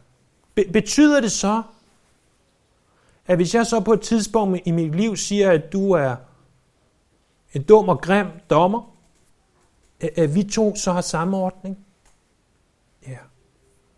Be- 0.55 0.71
betyder 0.73 1.21
det 1.21 1.33
så, 1.33 1.63
at 3.27 3.37
hvis 3.37 3.55
jeg 3.55 3.67
så 3.67 3.81
på 3.81 3.93
et 3.93 4.01
tidspunkt 4.01 4.61
i 4.65 4.71
mit 4.71 4.95
liv 4.95 5.17
siger, 5.17 5.51
at 5.51 5.73
du 5.73 5.91
er 5.91 6.17
en 7.55 7.63
dum 7.63 7.89
og 7.89 8.01
grim 8.01 8.27
dommer, 8.51 8.97
at 10.01 10.35
vi 10.35 10.43
to 10.43 10.77
så 10.77 10.93
har 10.93 11.01
samme 11.01 11.37
ordning? 11.37 11.79
Ja, 13.09 13.19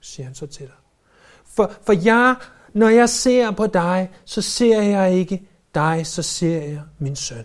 siger 0.00 0.26
han 0.26 0.34
så 0.34 0.46
til 0.46 0.66
dig. 0.66 0.74
For, 1.44 1.72
for 1.82 1.92
jeg, 1.92 2.36
når 2.72 2.88
jeg 2.88 3.08
ser 3.08 3.50
på 3.50 3.66
dig, 3.66 4.10
så 4.24 4.42
ser 4.42 4.82
jeg 4.82 5.12
ikke 5.12 5.48
dig, 5.74 6.06
så 6.06 6.22
ser 6.22 6.62
jeg 6.62 6.82
min 6.98 7.16
søn. 7.16 7.44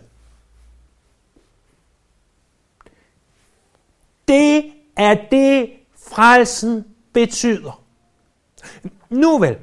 Det 4.27 4.73
er 4.97 5.27
det, 5.31 5.69
frelsen 5.95 6.85
betyder. 7.13 7.83
Nu 9.09 9.37
vel, 9.37 9.57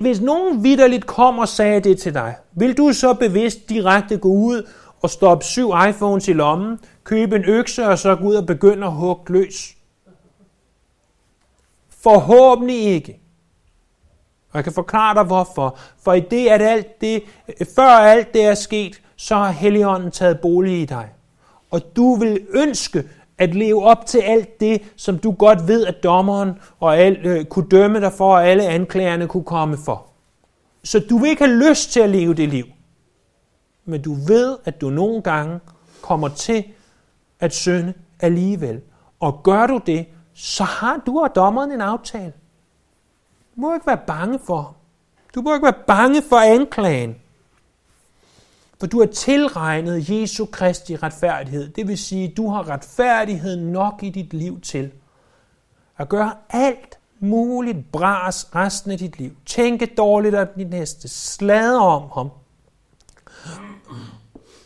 hvis 0.00 0.20
nogen 0.20 0.64
vidderligt 0.64 1.06
kom 1.06 1.38
og 1.38 1.48
sagde 1.48 1.80
det 1.80 1.98
til 1.98 2.14
dig, 2.14 2.36
vil 2.52 2.76
du 2.76 2.92
så 2.92 3.14
bevidst 3.14 3.68
direkte 3.68 4.16
gå 4.18 4.28
ud 4.28 4.68
og 5.02 5.10
stoppe 5.10 5.44
syv 5.44 5.72
iPhones 5.88 6.28
i 6.28 6.32
lommen, 6.32 6.78
købe 7.04 7.36
en 7.36 7.44
økse 7.44 7.86
og 7.86 7.98
så 7.98 8.16
gå 8.16 8.24
ud 8.24 8.34
og 8.34 8.46
begynde 8.46 8.86
at 8.86 8.92
hugge 8.92 9.32
løs? 9.32 9.76
Forhåbentlig 11.88 12.80
ikke. 12.80 13.20
Og 14.50 14.56
jeg 14.56 14.64
kan 14.64 14.72
forklare 14.72 15.14
dig 15.14 15.24
hvorfor. 15.24 15.78
For 16.02 16.12
i 16.12 16.20
det, 16.20 16.48
at 16.48 16.62
alt 16.62 17.00
det, 17.00 17.22
før 17.76 17.88
alt 17.88 18.34
det 18.34 18.44
er 18.44 18.54
sket, 18.54 19.02
så 19.16 19.34
har 19.34 19.50
Helligånden 19.50 20.10
taget 20.10 20.40
bolig 20.40 20.80
i 20.80 20.84
dig. 20.84 21.08
Og 21.70 21.96
du 21.96 22.14
vil 22.14 22.46
ønske 22.50 23.08
at 23.42 23.54
leve 23.54 23.84
op 23.84 24.06
til 24.06 24.18
alt 24.18 24.60
det, 24.60 24.82
som 24.96 25.18
du 25.18 25.32
godt 25.32 25.68
ved, 25.68 25.86
at 25.86 26.02
dommeren 26.02 26.52
og 26.80 26.98
al, 26.98 27.26
øh, 27.26 27.44
kunne 27.44 27.68
dømme 27.68 28.00
dig 28.00 28.12
for, 28.12 28.34
og 28.34 28.46
alle 28.46 28.66
anklagerne 28.66 29.28
kunne 29.28 29.44
komme 29.44 29.76
for. 29.84 30.06
Så 30.84 31.00
du 31.10 31.18
vil 31.18 31.30
ikke 31.30 31.44
have 31.44 31.68
lyst 31.68 31.92
til 31.92 32.00
at 32.00 32.10
leve 32.10 32.34
det 32.34 32.48
liv. 32.48 32.66
Men 33.84 34.02
du 34.02 34.14
ved, 34.14 34.58
at 34.64 34.80
du 34.80 34.90
nogle 34.90 35.22
gange 35.22 35.60
kommer 36.02 36.28
til 36.28 36.64
at 37.40 37.54
synde 37.54 37.94
alligevel. 38.20 38.80
Og 39.20 39.42
gør 39.42 39.66
du 39.66 39.80
det, 39.86 40.06
så 40.34 40.64
har 40.64 41.02
du 41.06 41.20
og 41.20 41.34
dommeren 41.34 41.72
en 41.72 41.80
aftale. 41.80 42.32
Du 43.56 43.60
må 43.60 43.74
ikke 43.74 43.86
være 43.86 44.00
bange 44.06 44.38
for 44.46 44.76
Du 45.34 45.42
må 45.42 45.54
ikke 45.54 45.64
være 45.64 45.82
bange 45.86 46.22
for 46.28 46.36
anklagen. 46.36 47.16
For 48.82 48.86
du 48.86 49.00
har 49.00 49.06
tilregnet 49.06 50.10
Jesu 50.10 50.46
Kristi 50.46 50.96
retfærdighed. 50.96 51.68
Det 51.68 51.88
vil 51.88 51.98
sige, 51.98 52.34
du 52.36 52.48
har 52.48 52.68
retfærdighed 52.68 53.56
nok 53.56 54.02
i 54.02 54.10
dit 54.10 54.34
liv 54.34 54.60
til 54.60 54.90
at 55.98 56.08
gøre 56.08 56.34
alt 56.50 56.98
muligt 57.20 57.92
bras 57.92 58.54
resten 58.54 58.90
af 58.90 58.98
dit 58.98 59.18
liv. 59.18 59.36
Tænke 59.46 59.86
dårligt 59.86 60.34
om 60.34 60.46
din 60.56 60.66
næste. 60.66 61.08
Slade 61.08 61.78
om 61.78 62.10
ham. 62.14 62.30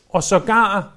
Og 0.08 0.22
sågar 0.22 0.92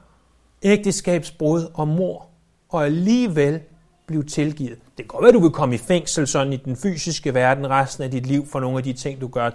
ægteskabsbrud 0.63 1.67
og 1.73 1.87
mor. 1.87 2.27
Og 2.69 2.85
alligevel 2.85 3.61
blive 4.05 4.23
tilgivet. 4.23 4.79
Det 4.79 4.95
kan 4.97 5.07
godt 5.07 5.21
være, 5.21 5.29
at 5.29 5.35
du 5.35 5.41
vil 5.41 5.51
komme 5.51 5.75
i 5.75 5.77
fængsel 5.77 6.27
sådan 6.27 6.53
i 6.53 6.57
den 6.57 6.75
fysiske 6.75 7.33
verden 7.33 7.69
resten 7.69 8.03
af 8.03 8.11
dit 8.11 8.25
liv 8.25 8.47
for 8.47 8.59
nogle 8.59 8.77
af 8.77 8.83
de 8.83 8.93
ting, 8.93 9.21
du 9.21 9.27
gør. 9.27 9.49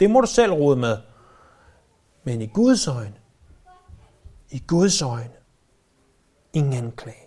Det 0.00 0.10
må 0.10 0.20
du 0.20 0.26
selv 0.26 0.52
rode 0.52 0.76
med. 0.76 0.96
Men 2.26 2.42
i 2.42 2.46
Guds 2.46 2.88
øjne, 2.88 3.12
i 4.50 4.62
Guds 4.66 5.02
øjne, 5.02 5.36
ingen 6.52 6.72
anklage. 6.72 7.26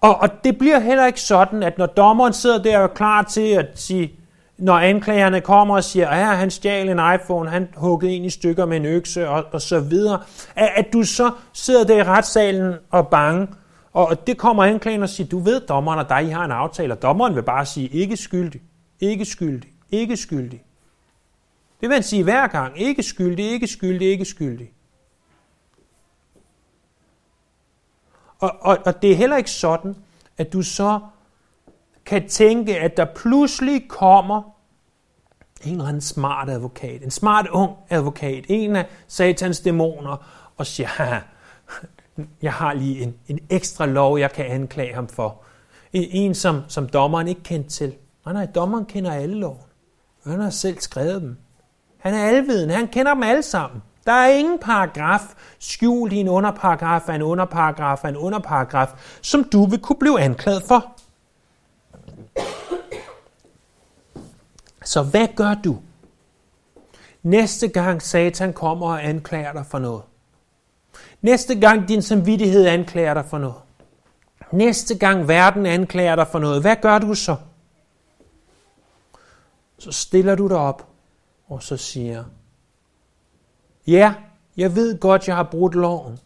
Og, 0.00 0.16
og 0.16 0.28
det 0.44 0.58
bliver 0.58 0.78
heller 0.78 1.06
ikke 1.06 1.20
sådan, 1.20 1.62
at 1.62 1.78
når 1.78 1.86
dommeren 1.86 2.32
sidder 2.32 2.62
der 2.62 2.78
og 2.78 2.84
er 2.84 2.88
klar 2.88 3.22
til 3.22 3.52
at 3.52 3.66
sige, 3.74 4.14
når 4.58 4.74
anklagerne 4.74 5.40
kommer 5.40 5.74
og 5.74 5.84
siger, 5.84 6.08
at 6.08 6.36
han 6.36 6.50
stjal 6.50 6.88
en 6.88 7.00
iPhone, 7.14 7.50
han 7.50 7.68
huggede 7.76 8.12
en 8.12 8.24
i 8.24 8.30
stykker 8.30 8.66
med 8.66 8.76
en 8.76 8.86
økse 8.86 9.28
og, 9.28 9.44
og 9.52 9.60
så 9.60 9.80
videre, 9.80 10.22
at, 10.56 10.70
at 10.76 10.92
du 10.92 11.02
så 11.02 11.30
sidder 11.52 11.84
der 11.84 11.96
i 11.96 12.02
retssalen 12.02 12.74
og 12.90 13.08
bange, 13.08 13.48
og 13.92 14.26
det 14.26 14.38
kommer 14.38 14.64
anklageren 14.64 15.02
og 15.02 15.08
siger, 15.08 15.28
du 15.28 15.38
ved, 15.38 15.60
dommeren 15.60 15.98
og 15.98 16.08
dig, 16.08 16.24
I 16.24 16.30
har 16.30 16.44
en 16.44 16.52
aftale, 16.52 16.94
og 16.94 17.02
dommeren 17.02 17.34
vil 17.34 17.42
bare 17.42 17.66
sige, 17.66 17.88
ikke 17.88 18.16
skyldig, 18.16 18.62
ikke 19.00 19.24
skyldig, 19.24 19.70
ikke 19.90 20.16
skyldig. 20.16 20.62
Det 21.82 21.88
vil 21.88 21.94
han 21.94 22.02
sige 22.02 22.22
hver 22.22 22.46
gang, 22.46 22.80
ikke 22.80 23.02
skyldig, 23.02 23.50
ikke 23.50 23.66
skyldig, 23.66 24.08
ikke 24.08 24.24
skyldig. 24.24 24.72
Og, 28.38 28.50
og, 28.60 28.78
og 28.84 29.02
det 29.02 29.12
er 29.12 29.16
heller 29.16 29.36
ikke 29.36 29.50
sådan, 29.50 29.96
at 30.38 30.52
du 30.52 30.62
så 30.62 31.00
kan 32.04 32.28
tænke, 32.28 32.78
at 32.78 32.96
der 32.96 33.04
pludselig 33.04 33.88
kommer 33.88 34.42
en 35.64 35.72
eller 35.72 35.86
anden 35.86 36.00
smart 36.00 36.50
advokat, 36.50 37.02
en 37.02 37.10
smart 37.10 37.48
ung 37.48 37.76
advokat, 37.90 38.44
en 38.48 38.76
af 38.76 38.88
satans 39.06 39.60
dæmoner, 39.60 40.16
og 40.56 40.66
siger, 40.66 41.20
jeg 42.42 42.52
har 42.52 42.72
lige 42.72 43.02
en, 43.02 43.14
en 43.28 43.38
ekstra 43.50 43.86
lov, 43.86 44.18
jeg 44.18 44.32
kan 44.32 44.46
anklage 44.46 44.94
ham 44.94 45.08
for. 45.08 45.42
En, 45.92 46.08
en 46.10 46.34
som, 46.34 46.62
som 46.68 46.88
dommeren 46.88 47.28
ikke 47.28 47.42
kendte 47.42 47.70
til. 47.70 47.94
Nej, 48.24 48.32
nej, 48.34 48.46
dommeren 48.46 48.84
kender 48.84 49.12
alle 49.12 49.34
loven. 49.34 49.60
Han 50.24 50.40
har 50.40 50.50
selv 50.50 50.80
skrevet 50.80 51.22
dem. 51.22 51.36
Han 52.02 52.14
er 52.14 52.24
alviden. 52.24 52.70
Han 52.70 52.88
kender 52.88 53.14
dem 53.14 53.22
alle 53.22 53.42
sammen. 53.42 53.82
Der 54.06 54.12
er 54.12 54.28
ingen 54.28 54.58
paragraf 54.58 55.20
skjult 55.58 56.12
i 56.12 56.16
en 56.16 56.28
underparagraf 56.28 57.08
af 57.08 57.14
en 57.14 57.22
underparagraf 57.22 58.04
af 58.04 58.08
en 58.08 58.16
underparagraf, 58.16 58.88
som 59.22 59.44
du 59.44 59.66
vil 59.66 59.78
kunne 59.78 59.96
blive 60.00 60.20
anklaget 60.20 60.62
for. 60.62 60.92
Så 64.84 65.02
hvad 65.02 65.28
gør 65.36 65.54
du? 65.64 65.78
Næste 67.22 67.68
gang 67.68 68.02
Satan 68.02 68.52
kommer 68.52 68.86
og 68.86 69.04
anklager 69.04 69.52
dig 69.52 69.66
for 69.66 69.78
noget. 69.78 70.02
Næste 71.20 71.60
gang 71.60 71.88
din 71.88 72.02
samvittighed 72.02 72.66
anklager 72.66 73.14
dig 73.14 73.24
for 73.24 73.38
noget. 73.38 73.56
Næste 74.52 74.98
gang 74.98 75.28
verden 75.28 75.66
anklager 75.66 76.16
dig 76.16 76.26
for 76.28 76.38
noget. 76.38 76.60
Hvad 76.60 76.76
gør 76.76 76.98
du 76.98 77.14
så? 77.14 77.36
Så 79.78 79.92
stiller 79.92 80.34
du 80.34 80.48
dig 80.48 80.56
op 80.56 80.91
og 81.52 81.62
så 81.62 81.76
siger, 81.76 82.24
ja, 83.86 84.14
jeg 84.56 84.74
ved 84.74 85.00
godt, 85.00 85.28
jeg 85.28 85.36
har 85.36 85.48
brudt 85.50 85.74
loven. 85.74 86.18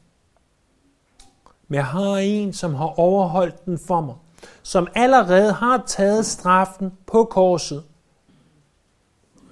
Men 1.68 1.76
jeg 1.76 1.86
har 1.86 2.16
en, 2.16 2.52
som 2.52 2.74
har 2.74 2.98
overholdt 2.98 3.64
den 3.64 3.78
for 3.78 4.00
mig. 4.00 4.14
Som 4.62 4.88
allerede 4.94 5.52
har 5.52 5.82
taget 5.86 6.26
straffen 6.26 6.92
på 7.06 7.24
korset. 7.24 7.84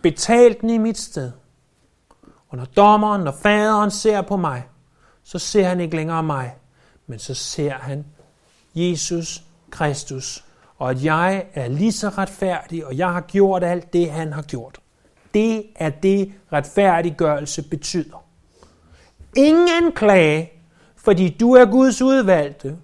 Betalt 0.02 0.60
den 0.60 0.70
i 0.70 0.78
mit 0.78 0.98
sted. 0.98 1.32
Og 2.48 2.56
når 2.56 2.64
dommeren, 2.64 3.22
når 3.22 3.32
faderen 3.32 3.90
ser 3.90 4.22
på 4.22 4.36
mig, 4.36 4.68
så 5.22 5.38
ser 5.38 5.68
han 5.68 5.80
ikke 5.80 5.96
længere 5.96 6.22
mig, 6.22 6.56
men 7.06 7.18
så 7.18 7.34
ser 7.34 7.72
han 7.72 8.06
Jesus 8.74 9.42
Kristus, 9.70 10.44
og 10.78 10.90
at 10.90 11.04
jeg 11.04 11.46
er 11.54 11.68
lige 11.68 11.92
så 11.92 12.08
retfærdig, 12.08 12.86
og 12.86 12.96
jeg 12.96 13.12
har 13.12 13.20
gjort 13.20 13.64
alt 13.64 13.92
det, 13.92 14.10
han 14.10 14.32
har 14.32 14.42
gjort. 14.42 14.80
Det 15.34 15.66
er 15.76 15.90
det, 15.90 16.32
retfærdiggørelse 16.52 17.62
betyder. 17.62 18.24
Ingen 19.36 19.68
anklage, 19.82 20.52
fordi 20.96 21.28
du 21.28 21.52
er 21.52 21.64
Guds 21.64 22.02
udvalgte. 22.02 22.76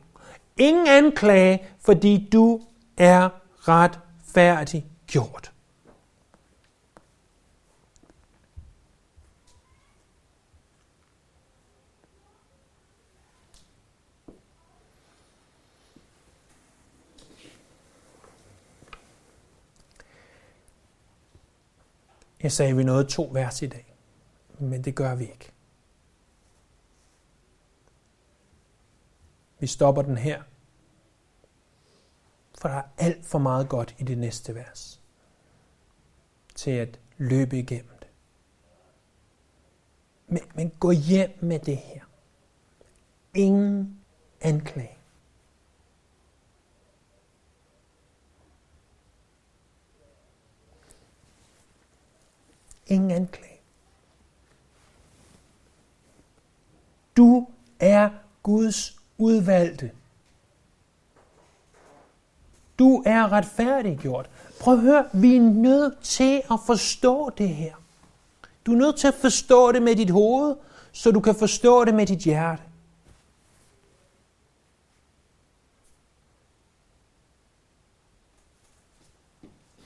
Ingen 0.59 0.87
anklage, 0.87 1.63
fordi 1.85 2.29
du 2.33 2.61
er 2.99 3.29
retfærdiggjort. 3.69 5.50
Jeg 22.43 22.53
sagde, 22.53 22.71
at 22.71 22.79
vi 22.79 22.85
nåede 22.85 23.05
to 23.05 23.31
vers 23.33 23.63
i 23.63 23.67
dag, 23.67 23.95
men 24.59 24.85
det 24.85 24.95
gør 24.95 25.15
vi 25.15 25.25
ikke. 25.25 25.53
Vi 29.59 29.67
stopper 29.67 30.03
den 30.03 30.19
her, 30.19 30.43
for 32.59 32.69
der 32.69 32.77
er 32.77 32.89
alt 32.99 33.27
for 33.27 33.39
meget 33.39 33.69
godt 33.69 33.95
i 33.99 34.05
det 34.05 34.19
næste 34.19 34.55
vers 34.55 35.01
til 36.55 36.71
at 36.71 37.01
løbe 37.19 37.59
igennem 37.59 37.99
det. 38.01 38.09
Men, 40.27 40.43
men 40.55 40.71
gå 40.71 40.91
hjem 40.91 41.39
med 41.41 41.59
det 41.59 41.77
her. 41.77 42.05
Ingen 43.35 44.01
anklage. 44.41 45.00
Ingen 52.91 53.11
anklage. 53.11 53.61
Du 57.17 57.47
er 57.81 58.11
Guds 58.43 59.01
udvalgte. 59.19 59.91
Du 62.79 63.03
er 63.07 63.33
retfærdiggjort. 63.33 64.31
Prøv 64.61 64.75
at 64.75 64.81
høre, 64.81 65.09
vi 65.13 65.37
er 65.37 65.41
nødt 65.41 66.01
til 66.03 66.43
at 66.51 66.61
forstå 66.67 67.31
det 67.31 67.49
her. 67.49 67.75
Du 68.67 68.73
er 68.73 68.77
nødt 68.77 68.97
til 68.97 69.09
at 69.09 69.15
forstå 69.15 69.73
det 69.73 69.83
med 69.83 69.97
dit 69.97 70.11
hoved, 70.11 70.57
så 70.93 71.11
du 71.11 71.21
kan 71.21 71.35
forstå 71.35 71.85
det 71.85 71.95
med 71.95 72.07
dit 72.07 72.19
hjerte. 72.19 72.63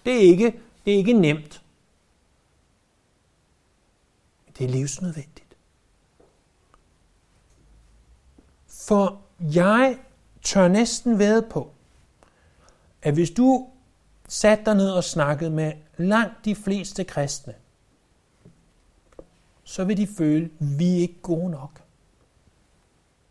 Det 0.05 0.15
er 0.15 0.21
ikke, 0.21 0.61
det 0.85 0.93
er 0.93 0.99
ikke 0.99 1.13
nemt. 1.13 1.64
Det 4.59 4.65
er 4.65 4.69
livsnødvendigt. 4.69 5.57
For 8.67 9.23
jeg 9.41 9.99
tør 10.43 10.69
næsten 10.69 11.19
ved 11.19 11.43
på, 11.51 11.71
at 13.03 13.15
hvis 13.15 13.31
du 13.31 13.69
satte 14.29 14.65
dig 14.65 14.75
ned 14.75 14.91
og 14.91 15.05
snakkede 15.05 15.51
med 15.51 15.73
langt 15.97 16.45
de 16.45 16.55
fleste 16.55 17.05
kristne, 17.05 17.55
så 19.65 19.85
vil 19.85 19.97
de 19.97 20.07
føle, 20.07 20.45
at 20.45 20.79
vi 20.79 20.97
er 20.97 21.01
ikke 21.01 21.21
gode 21.23 21.51
nok. 21.51 21.83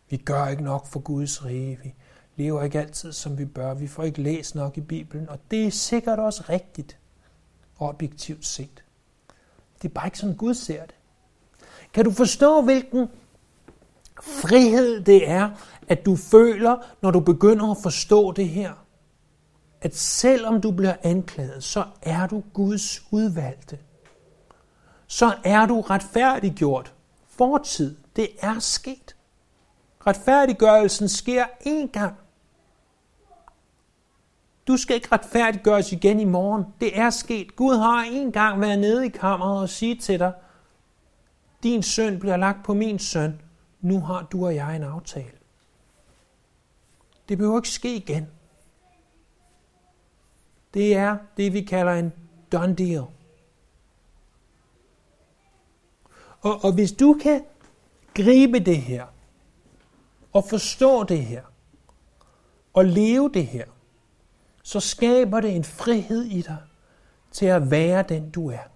Vi 0.10 0.18
gør 0.18 0.48
ikke 0.48 0.64
nok 0.64 0.86
for 0.86 1.00
Guds 1.00 1.46
rige. 1.46 1.80
Vi 1.82 1.94
lever 2.36 2.64
ikke 2.64 2.80
altid, 2.80 3.12
som 3.12 3.38
vi 3.38 3.46
bør. 3.46 3.74
Vi 3.74 3.88
får 3.88 4.04
ikke 4.04 4.22
læst 4.22 4.56
nok 4.56 4.78
i 4.78 4.82
Bibelen. 4.82 5.30
Og 5.30 5.40
det 5.52 5.66
er 5.66 5.72
sikkert 5.72 6.20
også 6.20 6.44
rigtigt, 6.50 6.98
objektivt 7.80 8.46
set. 8.46 8.84
Det 9.82 9.90
er 9.90 9.94
bare 9.94 10.08
ikke 10.08 10.20
sådan, 10.20 10.36
Gud 10.36 10.54
ser 10.54 10.86
det. 10.86 10.96
Kan 11.94 12.06
du 12.06 12.12
forstå, 12.12 12.62
hvilken 12.62 13.08
frihed 14.22 15.02
det 15.02 15.30
er, 15.30 15.50
at 15.88 16.06
du 16.06 16.16
føler, 16.16 16.78
når 17.02 17.12
du 17.12 17.20
begynder 17.20 17.72
at 17.72 17.78
forstå 17.84 18.32
det 18.32 18.50
her? 18.50 18.74
At 19.82 19.96
selvom 19.96 20.62
du 20.62 20.72
bliver 20.72 20.96
anklaget, 21.04 21.64
så 21.64 21.86
er 22.02 22.28
du 22.28 22.44
Guds 22.54 23.04
udvalgte. 23.12 23.80
Så 25.08 25.34
er 25.44 25.66
du 25.66 25.82
retfærdiggjort. 25.82 26.94
Fortid, 27.28 27.96
det 28.16 28.28
er 28.42 28.60
sket. 28.60 29.16
Retfærdiggørelsen 30.08 31.10
sker 31.10 31.46
én 31.46 31.92
gang. 31.92 32.16
Du 34.68 34.78
skal 34.78 34.96
ikke 34.96 35.08
retfærdiggøres 35.12 35.92
igen 35.92 36.20
i 36.20 36.26
morgen. 36.26 36.66
Det 36.82 37.00
er 37.00 37.10
sket. 37.10 37.56
Gud 37.56 37.76
har 37.76 38.04
en 38.04 38.32
gang 38.32 38.62
været 38.62 38.80
nede 38.80 39.06
i 39.06 39.10
kammeret 39.10 39.62
og 39.62 39.70
sige 39.70 39.96
til 39.96 40.20
dig, 40.20 40.34
din 41.64 41.84
søn 41.84 42.20
bliver 42.20 42.38
lagt 42.38 42.66
på 42.66 42.74
min 42.74 43.00
søn. 43.00 43.42
Nu 43.82 44.00
har 44.00 44.24
du 44.32 44.46
og 44.46 44.56
jeg 44.56 44.76
en 44.76 44.84
aftale. 44.84 45.38
Det 47.30 47.38
behøver 47.38 47.60
ikke 47.60 47.70
ske 47.70 47.96
igen. 47.96 48.28
Det 50.74 50.96
er 50.96 51.18
det, 51.38 51.54
vi 51.54 51.62
kalder 51.62 51.94
en 51.94 52.14
done 52.52 52.76
deal. 52.76 53.04
Og, 56.42 56.64
og 56.64 56.74
hvis 56.74 56.92
du 56.92 57.20
kan 57.22 57.46
gribe 58.14 58.60
det 58.60 58.78
her, 58.78 59.06
og 60.34 60.44
forstå 60.50 61.04
det 61.04 61.26
her, 61.26 61.44
og 62.74 62.86
leve 62.86 63.32
det 63.34 63.48
her, 63.48 63.66
så 64.64 64.80
skaber 64.80 65.42
det 65.42 65.56
en 65.56 65.64
frihed 65.64 66.24
i 66.24 66.42
dig 66.42 66.58
til 67.32 67.46
at 67.46 67.72
være 67.72 68.04
den, 68.04 68.30
du 68.30 68.50
er 68.50 68.73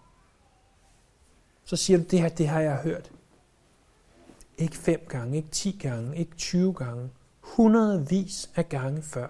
så 1.68 1.76
siger 1.76 1.98
du, 1.98 2.04
det 2.04 2.22
her, 2.22 2.30
det 2.30 2.48
har 2.48 2.62
jeg 2.62 2.78
hørt. 2.78 3.12
Ikke 4.58 4.78
fem 4.78 5.06
gange, 5.10 5.38
ikke 5.38 5.50
ti 5.50 5.72
gange, 5.82 6.18
ikke 6.18 6.36
20 6.36 6.74
gange, 6.74 7.10
hundredvis 7.40 8.50
af 8.56 8.70
gange 8.70 9.02
før. 9.02 9.28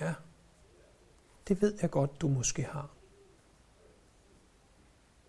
Ja, 0.00 0.14
det 1.48 1.62
ved 1.62 1.74
jeg 1.82 1.90
godt, 1.90 2.20
du 2.20 2.28
måske 2.28 2.62
har. 2.62 2.90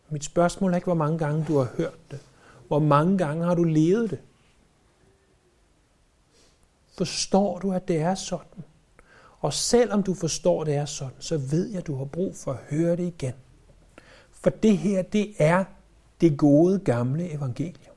Mit 0.10 0.24
spørgsmål 0.24 0.72
er 0.72 0.76
ikke, 0.76 0.86
hvor 0.86 0.94
mange 0.94 1.18
gange 1.18 1.46
du 1.48 1.58
har 1.58 1.74
hørt 1.78 2.12
det. 2.12 2.20
Hvor 2.68 2.80
mange 2.80 3.18
gange 3.18 3.46
har 3.46 3.56
du 3.56 3.64
levet 3.64 4.10
det? 4.10 4.22
Forstår 6.98 7.60
du, 7.60 7.72
at 7.72 7.88
det 7.88 7.98
er 7.98 8.16
sådan? 8.16 8.64
Og 9.40 9.54
selvom 9.54 10.04
du 10.04 10.14
forstår, 10.14 10.62
at 10.62 10.68
det 10.68 10.76
er 10.76 10.86
sådan, 10.86 11.22
så 11.22 11.38
ved 11.38 11.68
jeg, 11.70 11.80
at 11.80 11.88
du 11.88 11.96
har 11.96 12.06
brug 12.06 12.36
for 12.36 12.54
at 12.54 12.60
høre 12.70 12.96
det 12.96 13.04
igen. 13.04 13.34
For 14.42 14.50
det 14.50 14.78
her, 14.78 15.02
det 15.02 15.34
er 15.38 15.64
det 16.22 16.38
gode 16.38 16.80
gamle 16.80 17.32
evangelium. 17.32 17.96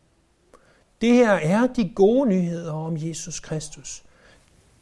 Det 1.00 1.14
her 1.14 1.32
er 1.32 1.66
de 1.66 1.92
gode 1.94 2.28
nyheder 2.28 2.72
om 2.72 2.96
Jesus 2.96 3.40
Kristus. 3.40 4.02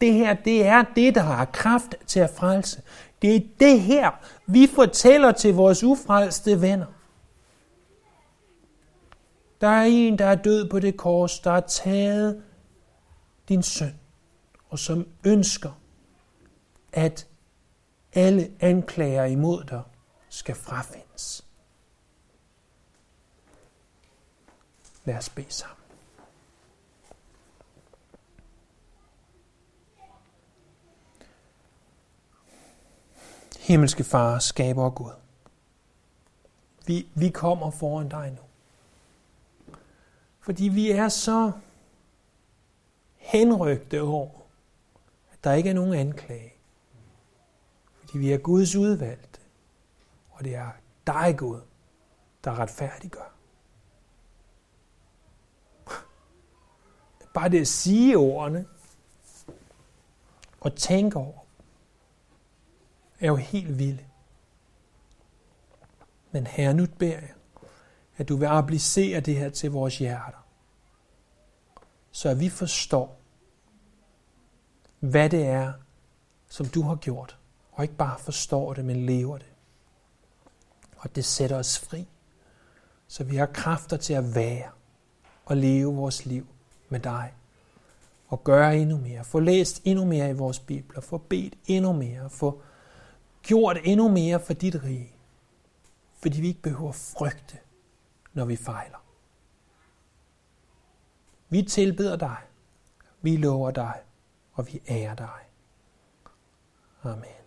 Det 0.00 0.12
her, 0.12 0.34
det 0.34 0.66
er 0.66 0.84
det, 0.96 1.14
der 1.14 1.20
har 1.20 1.44
kraft 1.44 1.94
til 2.06 2.20
at 2.20 2.30
frelse. 2.30 2.82
Det 3.22 3.36
er 3.36 3.40
det 3.61 3.80
her, 3.80 4.11
vi 4.46 4.66
fortæller 4.66 5.32
til 5.32 5.54
vores 5.54 5.84
ufrelste 5.84 6.61
venner. 6.61 6.86
Der 9.61 9.68
er 9.68 9.84
en, 9.84 10.18
der 10.18 10.24
er 10.24 10.34
død 10.34 10.68
på 10.68 10.78
det 10.78 10.96
kors, 10.96 11.40
der 11.40 11.50
har 11.50 11.61
taget 11.61 12.42
din 13.48 13.62
søn, 13.62 13.94
og 14.68 14.78
som 14.78 15.06
ønsker, 15.24 15.80
at 16.92 17.26
alle 18.14 18.50
anklager 18.61 19.24
imod 19.24 19.64
dig 19.64 19.82
skal 20.28 20.54
frafindes. 20.54 21.07
Lad 25.09 25.16
os 25.16 25.28
bede 25.28 25.50
sammen. 25.50 25.76
Himmelske 33.59 34.04
Far, 34.04 34.38
skaber 34.38 34.84
og 34.84 34.94
Gud. 34.94 35.12
Vi, 36.86 37.09
vi 37.14 37.28
kommer 37.28 37.70
foran 37.70 38.09
dig 38.09 38.30
nu. 38.30 38.42
Fordi 40.40 40.68
vi 40.68 40.90
er 40.90 41.09
så 41.09 41.52
henrygte 43.16 44.02
over, 44.02 44.40
at 45.32 45.44
der 45.44 45.52
ikke 45.52 45.70
er 45.70 45.74
nogen 45.74 45.94
anklage. 45.94 46.52
Fordi 48.00 48.18
vi 48.18 48.32
er 48.32 48.38
Guds 48.38 48.76
udvalgte, 48.76 49.40
og 50.30 50.44
det 50.44 50.54
er 50.54 50.70
dig, 51.06 51.34
Gud, 51.38 51.61
der 52.44 52.59
retfærdiggør. 52.59 53.38
Bare 57.39 57.49
det 57.49 57.61
at 57.61 57.68
sige 57.68 58.18
ordene 58.18 58.66
og 60.61 60.76
tænke 60.76 61.16
over, 61.16 61.39
er 63.20 63.26
jo 63.26 63.36
helt 63.36 63.78
vildt. 63.78 64.05
Men 66.30 66.47
herre, 66.47 66.74
nu 66.74 66.86
beder 66.99 67.18
jeg, 67.18 67.32
at 68.16 68.28
du 68.28 68.36
vil 68.36 68.47
applicere 68.47 69.20
det 69.20 69.36
her 69.36 69.49
til 69.49 69.70
vores 69.70 69.99
hjerter, 69.99 70.47
så 72.11 72.28
at 72.28 72.41
vi 72.41 72.49
forstår, 72.49 73.20
hvad 75.01 75.30
det 75.30 75.47
er, 75.47 75.72
som 76.49 76.66
du 76.66 76.82
har 76.82 76.97
gjort, 76.97 77.39
og 77.72 77.84
ikke 77.84 77.97
bare 77.97 78.18
forstår 78.18 78.74
det, 78.74 78.84
men 78.84 79.07
lever 79.07 79.39
det. 79.39 79.53
Og 80.97 81.16
det 81.16 81.24
sætter 81.24 81.57
os 81.57 81.78
fri, 81.78 82.09
så 83.09 83.24
vi 83.24 83.36
har 83.36 83.47
kræfter 83.47 83.97
til 83.97 84.14
at 84.14 84.34
være 84.34 84.70
og 85.45 85.57
leve 85.57 85.95
vores 85.95 86.26
liv 86.26 86.47
med 86.89 87.01
dig. 87.01 87.34
Og 88.28 88.45
gøre 88.45 88.76
endnu 88.76 88.97
mere. 88.97 89.24
Få 89.24 89.41
læst 89.41 89.82
endnu 89.84 90.05
mere 90.05 90.30
i 90.30 90.32
vores 90.32 90.59
bibler. 90.59 91.01
Få 91.01 91.18
bedt 91.18 91.55
endnu 91.66 91.93
mere. 91.93 92.30
Få 92.30 92.62
gjort 93.43 93.76
endnu 93.84 94.09
mere 94.09 94.41
for 94.41 94.53
dit 94.53 94.82
rige. 94.84 95.12
Fordi 96.22 96.41
vi 96.41 96.49
ikke 96.49 96.62
behøver 96.62 96.93
frygte, 96.93 97.59
når 98.32 98.45
vi 98.45 98.57
fejler. 98.57 99.05
Vi 101.49 101.62
tilbeder 101.62 102.16
dig. 102.16 102.36
Vi 103.22 103.36
lover 103.36 103.70
dig. 103.70 104.01
Og 104.53 104.66
vi 104.66 104.82
ærer 104.89 105.14
dig. 105.14 105.41
Amen. 107.03 107.38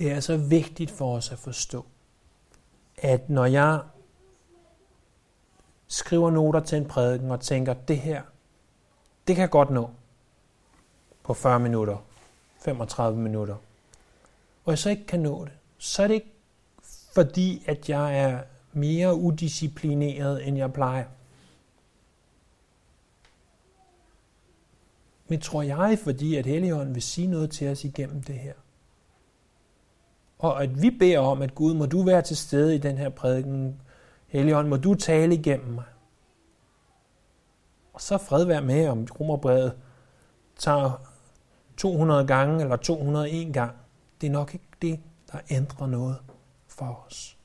Det 0.00 0.10
er 0.10 0.20
så 0.20 0.36
vigtigt 0.36 0.90
for 0.90 1.16
os 1.16 1.32
at 1.32 1.38
forstå, 1.38 1.86
at 2.96 3.30
når 3.30 3.46
jeg 3.46 3.80
skriver 5.88 6.30
noter 6.30 6.60
til 6.60 6.78
en 6.78 6.88
prædiken 6.88 7.30
og 7.30 7.40
tænker, 7.40 7.74
det 7.74 7.98
her, 7.98 8.22
det 9.26 9.36
kan 9.36 9.42
jeg 9.42 9.50
godt 9.50 9.70
nå 9.70 9.90
på 11.22 11.34
40 11.34 11.60
minutter, 11.60 12.04
35 12.58 13.18
minutter, 13.18 13.54
og 14.64 14.70
jeg 14.70 14.78
så 14.78 14.90
ikke 14.90 15.06
kan 15.06 15.20
nå 15.20 15.44
det, 15.44 15.52
så 15.78 16.02
er 16.02 16.06
det 16.06 16.14
ikke 16.14 16.32
fordi, 17.14 17.64
at 17.66 17.88
jeg 17.88 18.18
er 18.18 18.42
mere 18.72 19.14
udisciplineret, 19.14 20.48
end 20.48 20.56
jeg 20.56 20.72
plejer. 20.72 21.06
Men 25.28 25.40
tror 25.40 25.62
jeg, 25.62 25.98
fordi 26.04 26.34
at 26.34 26.46
Helligånden 26.46 26.94
vil 26.94 27.02
sige 27.02 27.26
noget 27.26 27.50
til 27.50 27.68
os 27.68 27.84
igennem 27.84 28.22
det 28.22 28.34
her 28.34 28.54
og 30.40 30.62
at 30.62 30.82
vi 30.82 30.90
beder 30.90 31.18
om, 31.18 31.42
at 31.42 31.54
Gud, 31.54 31.74
må 31.74 31.86
du 31.86 32.02
være 32.02 32.22
til 32.22 32.36
stede 32.36 32.74
i 32.74 32.78
den 32.78 32.98
her 32.98 33.08
prædiken. 33.08 33.80
Helligånd, 34.26 34.68
må 34.68 34.76
du 34.76 34.94
tale 34.94 35.34
igennem 35.34 35.72
mig. 35.72 35.84
Og 37.92 38.00
så 38.00 38.18
fred 38.18 38.44
være 38.44 38.62
med, 38.62 38.88
om 38.88 39.06
romerbrevet 39.20 39.72
tager 40.58 41.02
200 41.76 42.26
gange 42.26 42.62
eller 42.62 42.76
201 42.76 43.52
gang. 43.52 43.76
Det 44.20 44.26
er 44.26 44.30
nok 44.30 44.54
ikke 44.54 44.66
det, 44.82 45.00
der 45.32 45.38
ændrer 45.50 45.86
noget 45.86 46.16
for 46.68 47.04
os. 47.06 47.36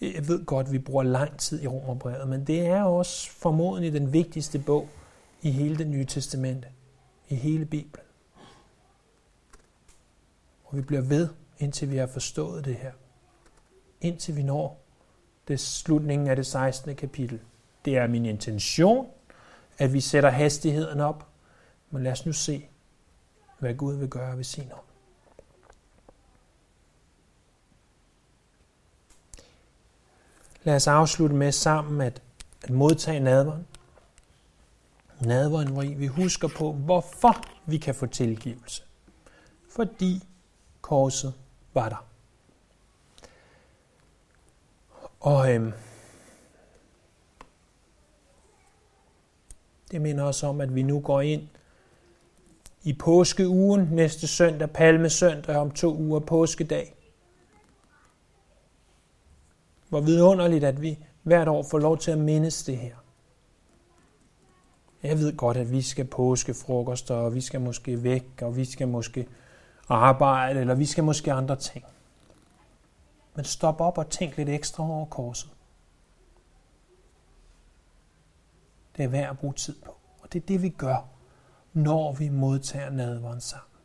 Jeg 0.00 0.28
ved 0.28 0.44
godt, 0.44 0.66
at 0.66 0.72
vi 0.72 0.78
bruger 0.78 1.02
lang 1.02 1.38
tid 1.38 1.62
i 1.62 1.66
romerbrevet, 1.66 2.28
men 2.28 2.46
det 2.46 2.66
er 2.66 2.82
også 2.82 3.30
formodentlig 3.30 3.92
den 3.92 4.12
vigtigste 4.12 4.58
bog 4.58 4.88
i 5.42 5.50
hele 5.50 5.78
det 5.78 5.86
nye 5.86 6.04
testamente, 6.04 6.68
i 7.28 7.34
hele 7.34 7.64
Bibelen. 7.64 8.05
Og 10.66 10.76
vi 10.76 10.82
bliver 10.82 11.02
ved, 11.02 11.28
indtil 11.58 11.90
vi 11.90 11.96
har 11.96 12.06
forstået 12.06 12.64
det 12.64 12.74
her. 12.74 12.92
Indtil 14.00 14.36
vi 14.36 14.42
når 14.42 14.80
det 15.48 15.60
slutningen 15.60 16.28
af 16.28 16.36
det 16.36 16.46
16. 16.46 16.96
kapitel. 16.96 17.40
Det 17.84 17.96
er 17.96 18.06
min 18.06 18.26
intention, 18.26 19.08
at 19.78 19.92
vi 19.92 20.00
sætter 20.00 20.30
hastigheden 20.30 21.00
op. 21.00 21.26
Men 21.90 22.02
lad 22.02 22.12
os 22.12 22.26
nu 22.26 22.32
se, 22.32 22.68
hvad 23.58 23.74
Gud 23.74 23.94
vil 23.94 24.08
gøre 24.08 24.36
ved 24.36 24.44
sin 24.44 24.72
ånd. 24.72 24.86
Lad 30.62 30.76
os 30.76 30.86
afslutte 30.86 31.34
med 31.34 31.52
sammen 31.52 32.00
at, 32.00 32.22
at 32.62 32.70
modtage 32.70 33.20
nadveren. 33.20 33.66
Nadveren, 35.20 35.68
hvor 35.68 35.82
vi 35.82 36.06
husker 36.06 36.48
på, 36.48 36.72
hvorfor 36.72 37.44
vi 37.66 37.78
kan 37.78 37.94
få 37.94 38.06
tilgivelse. 38.06 38.82
Fordi 39.70 40.22
korset 40.86 41.34
var 41.74 41.88
der. 41.88 42.06
Og 45.20 45.54
øhm, 45.54 45.72
det 49.90 50.00
minder 50.00 50.24
os 50.24 50.42
om, 50.42 50.60
at 50.60 50.74
vi 50.74 50.82
nu 50.82 51.00
går 51.00 51.20
ind 51.20 51.42
i 52.82 52.92
påskeugen 52.92 53.88
næste 53.92 54.26
søndag, 54.26 54.70
palmesøndag 54.70 55.56
om 55.56 55.70
to 55.70 55.96
uger 55.96 56.20
påskedag. 56.20 56.94
Hvor 59.88 60.00
vidunderligt, 60.00 60.64
at 60.64 60.82
vi 60.82 60.98
hvert 61.22 61.48
år 61.48 61.62
får 61.62 61.78
lov 61.78 61.98
til 61.98 62.10
at 62.10 62.18
mindes 62.18 62.64
det 62.64 62.76
her. 62.76 62.96
Jeg 65.02 65.18
ved 65.18 65.36
godt, 65.36 65.56
at 65.56 65.72
vi 65.72 65.82
skal 65.82 66.04
påskefrokoster, 66.04 67.14
og 67.14 67.34
vi 67.34 67.40
skal 67.40 67.60
måske 67.60 68.02
væk, 68.02 68.42
og 68.42 68.56
vi 68.56 68.64
skal 68.64 68.88
måske 68.88 69.26
arbejde, 69.88 70.60
eller 70.60 70.74
vi 70.74 70.86
skal 70.86 71.04
måske 71.04 71.32
andre 71.32 71.56
ting. 71.56 71.84
Men 73.34 73.44
stop 73.44 73.80
op 73.80 73.98
og 73.98 74.10
tænk 74.10 74.36
lidt 74.36 74.48
ekstra 74.48 74.90
over 74.90 75.06
korset. 75.06 75.50
Det 78.96 79.04
er 79.04 79.08
værd 79.08 79.30
at 79.30 79.38
bruge 79.38 79.54
tid 79.54 79.74
på. 79.84 79.96
Og 80.22 80.32
det 80.32 80.42
er 80.42 80.46
det, 80.46 80.62
vi 80.62 80.68
gør, 80.68 81.08
når 81.72 82.12
vi 82.12 82.28
modtager 82.28 82.90
nadveren 82.90 83.40
sammen. 83.40 83.75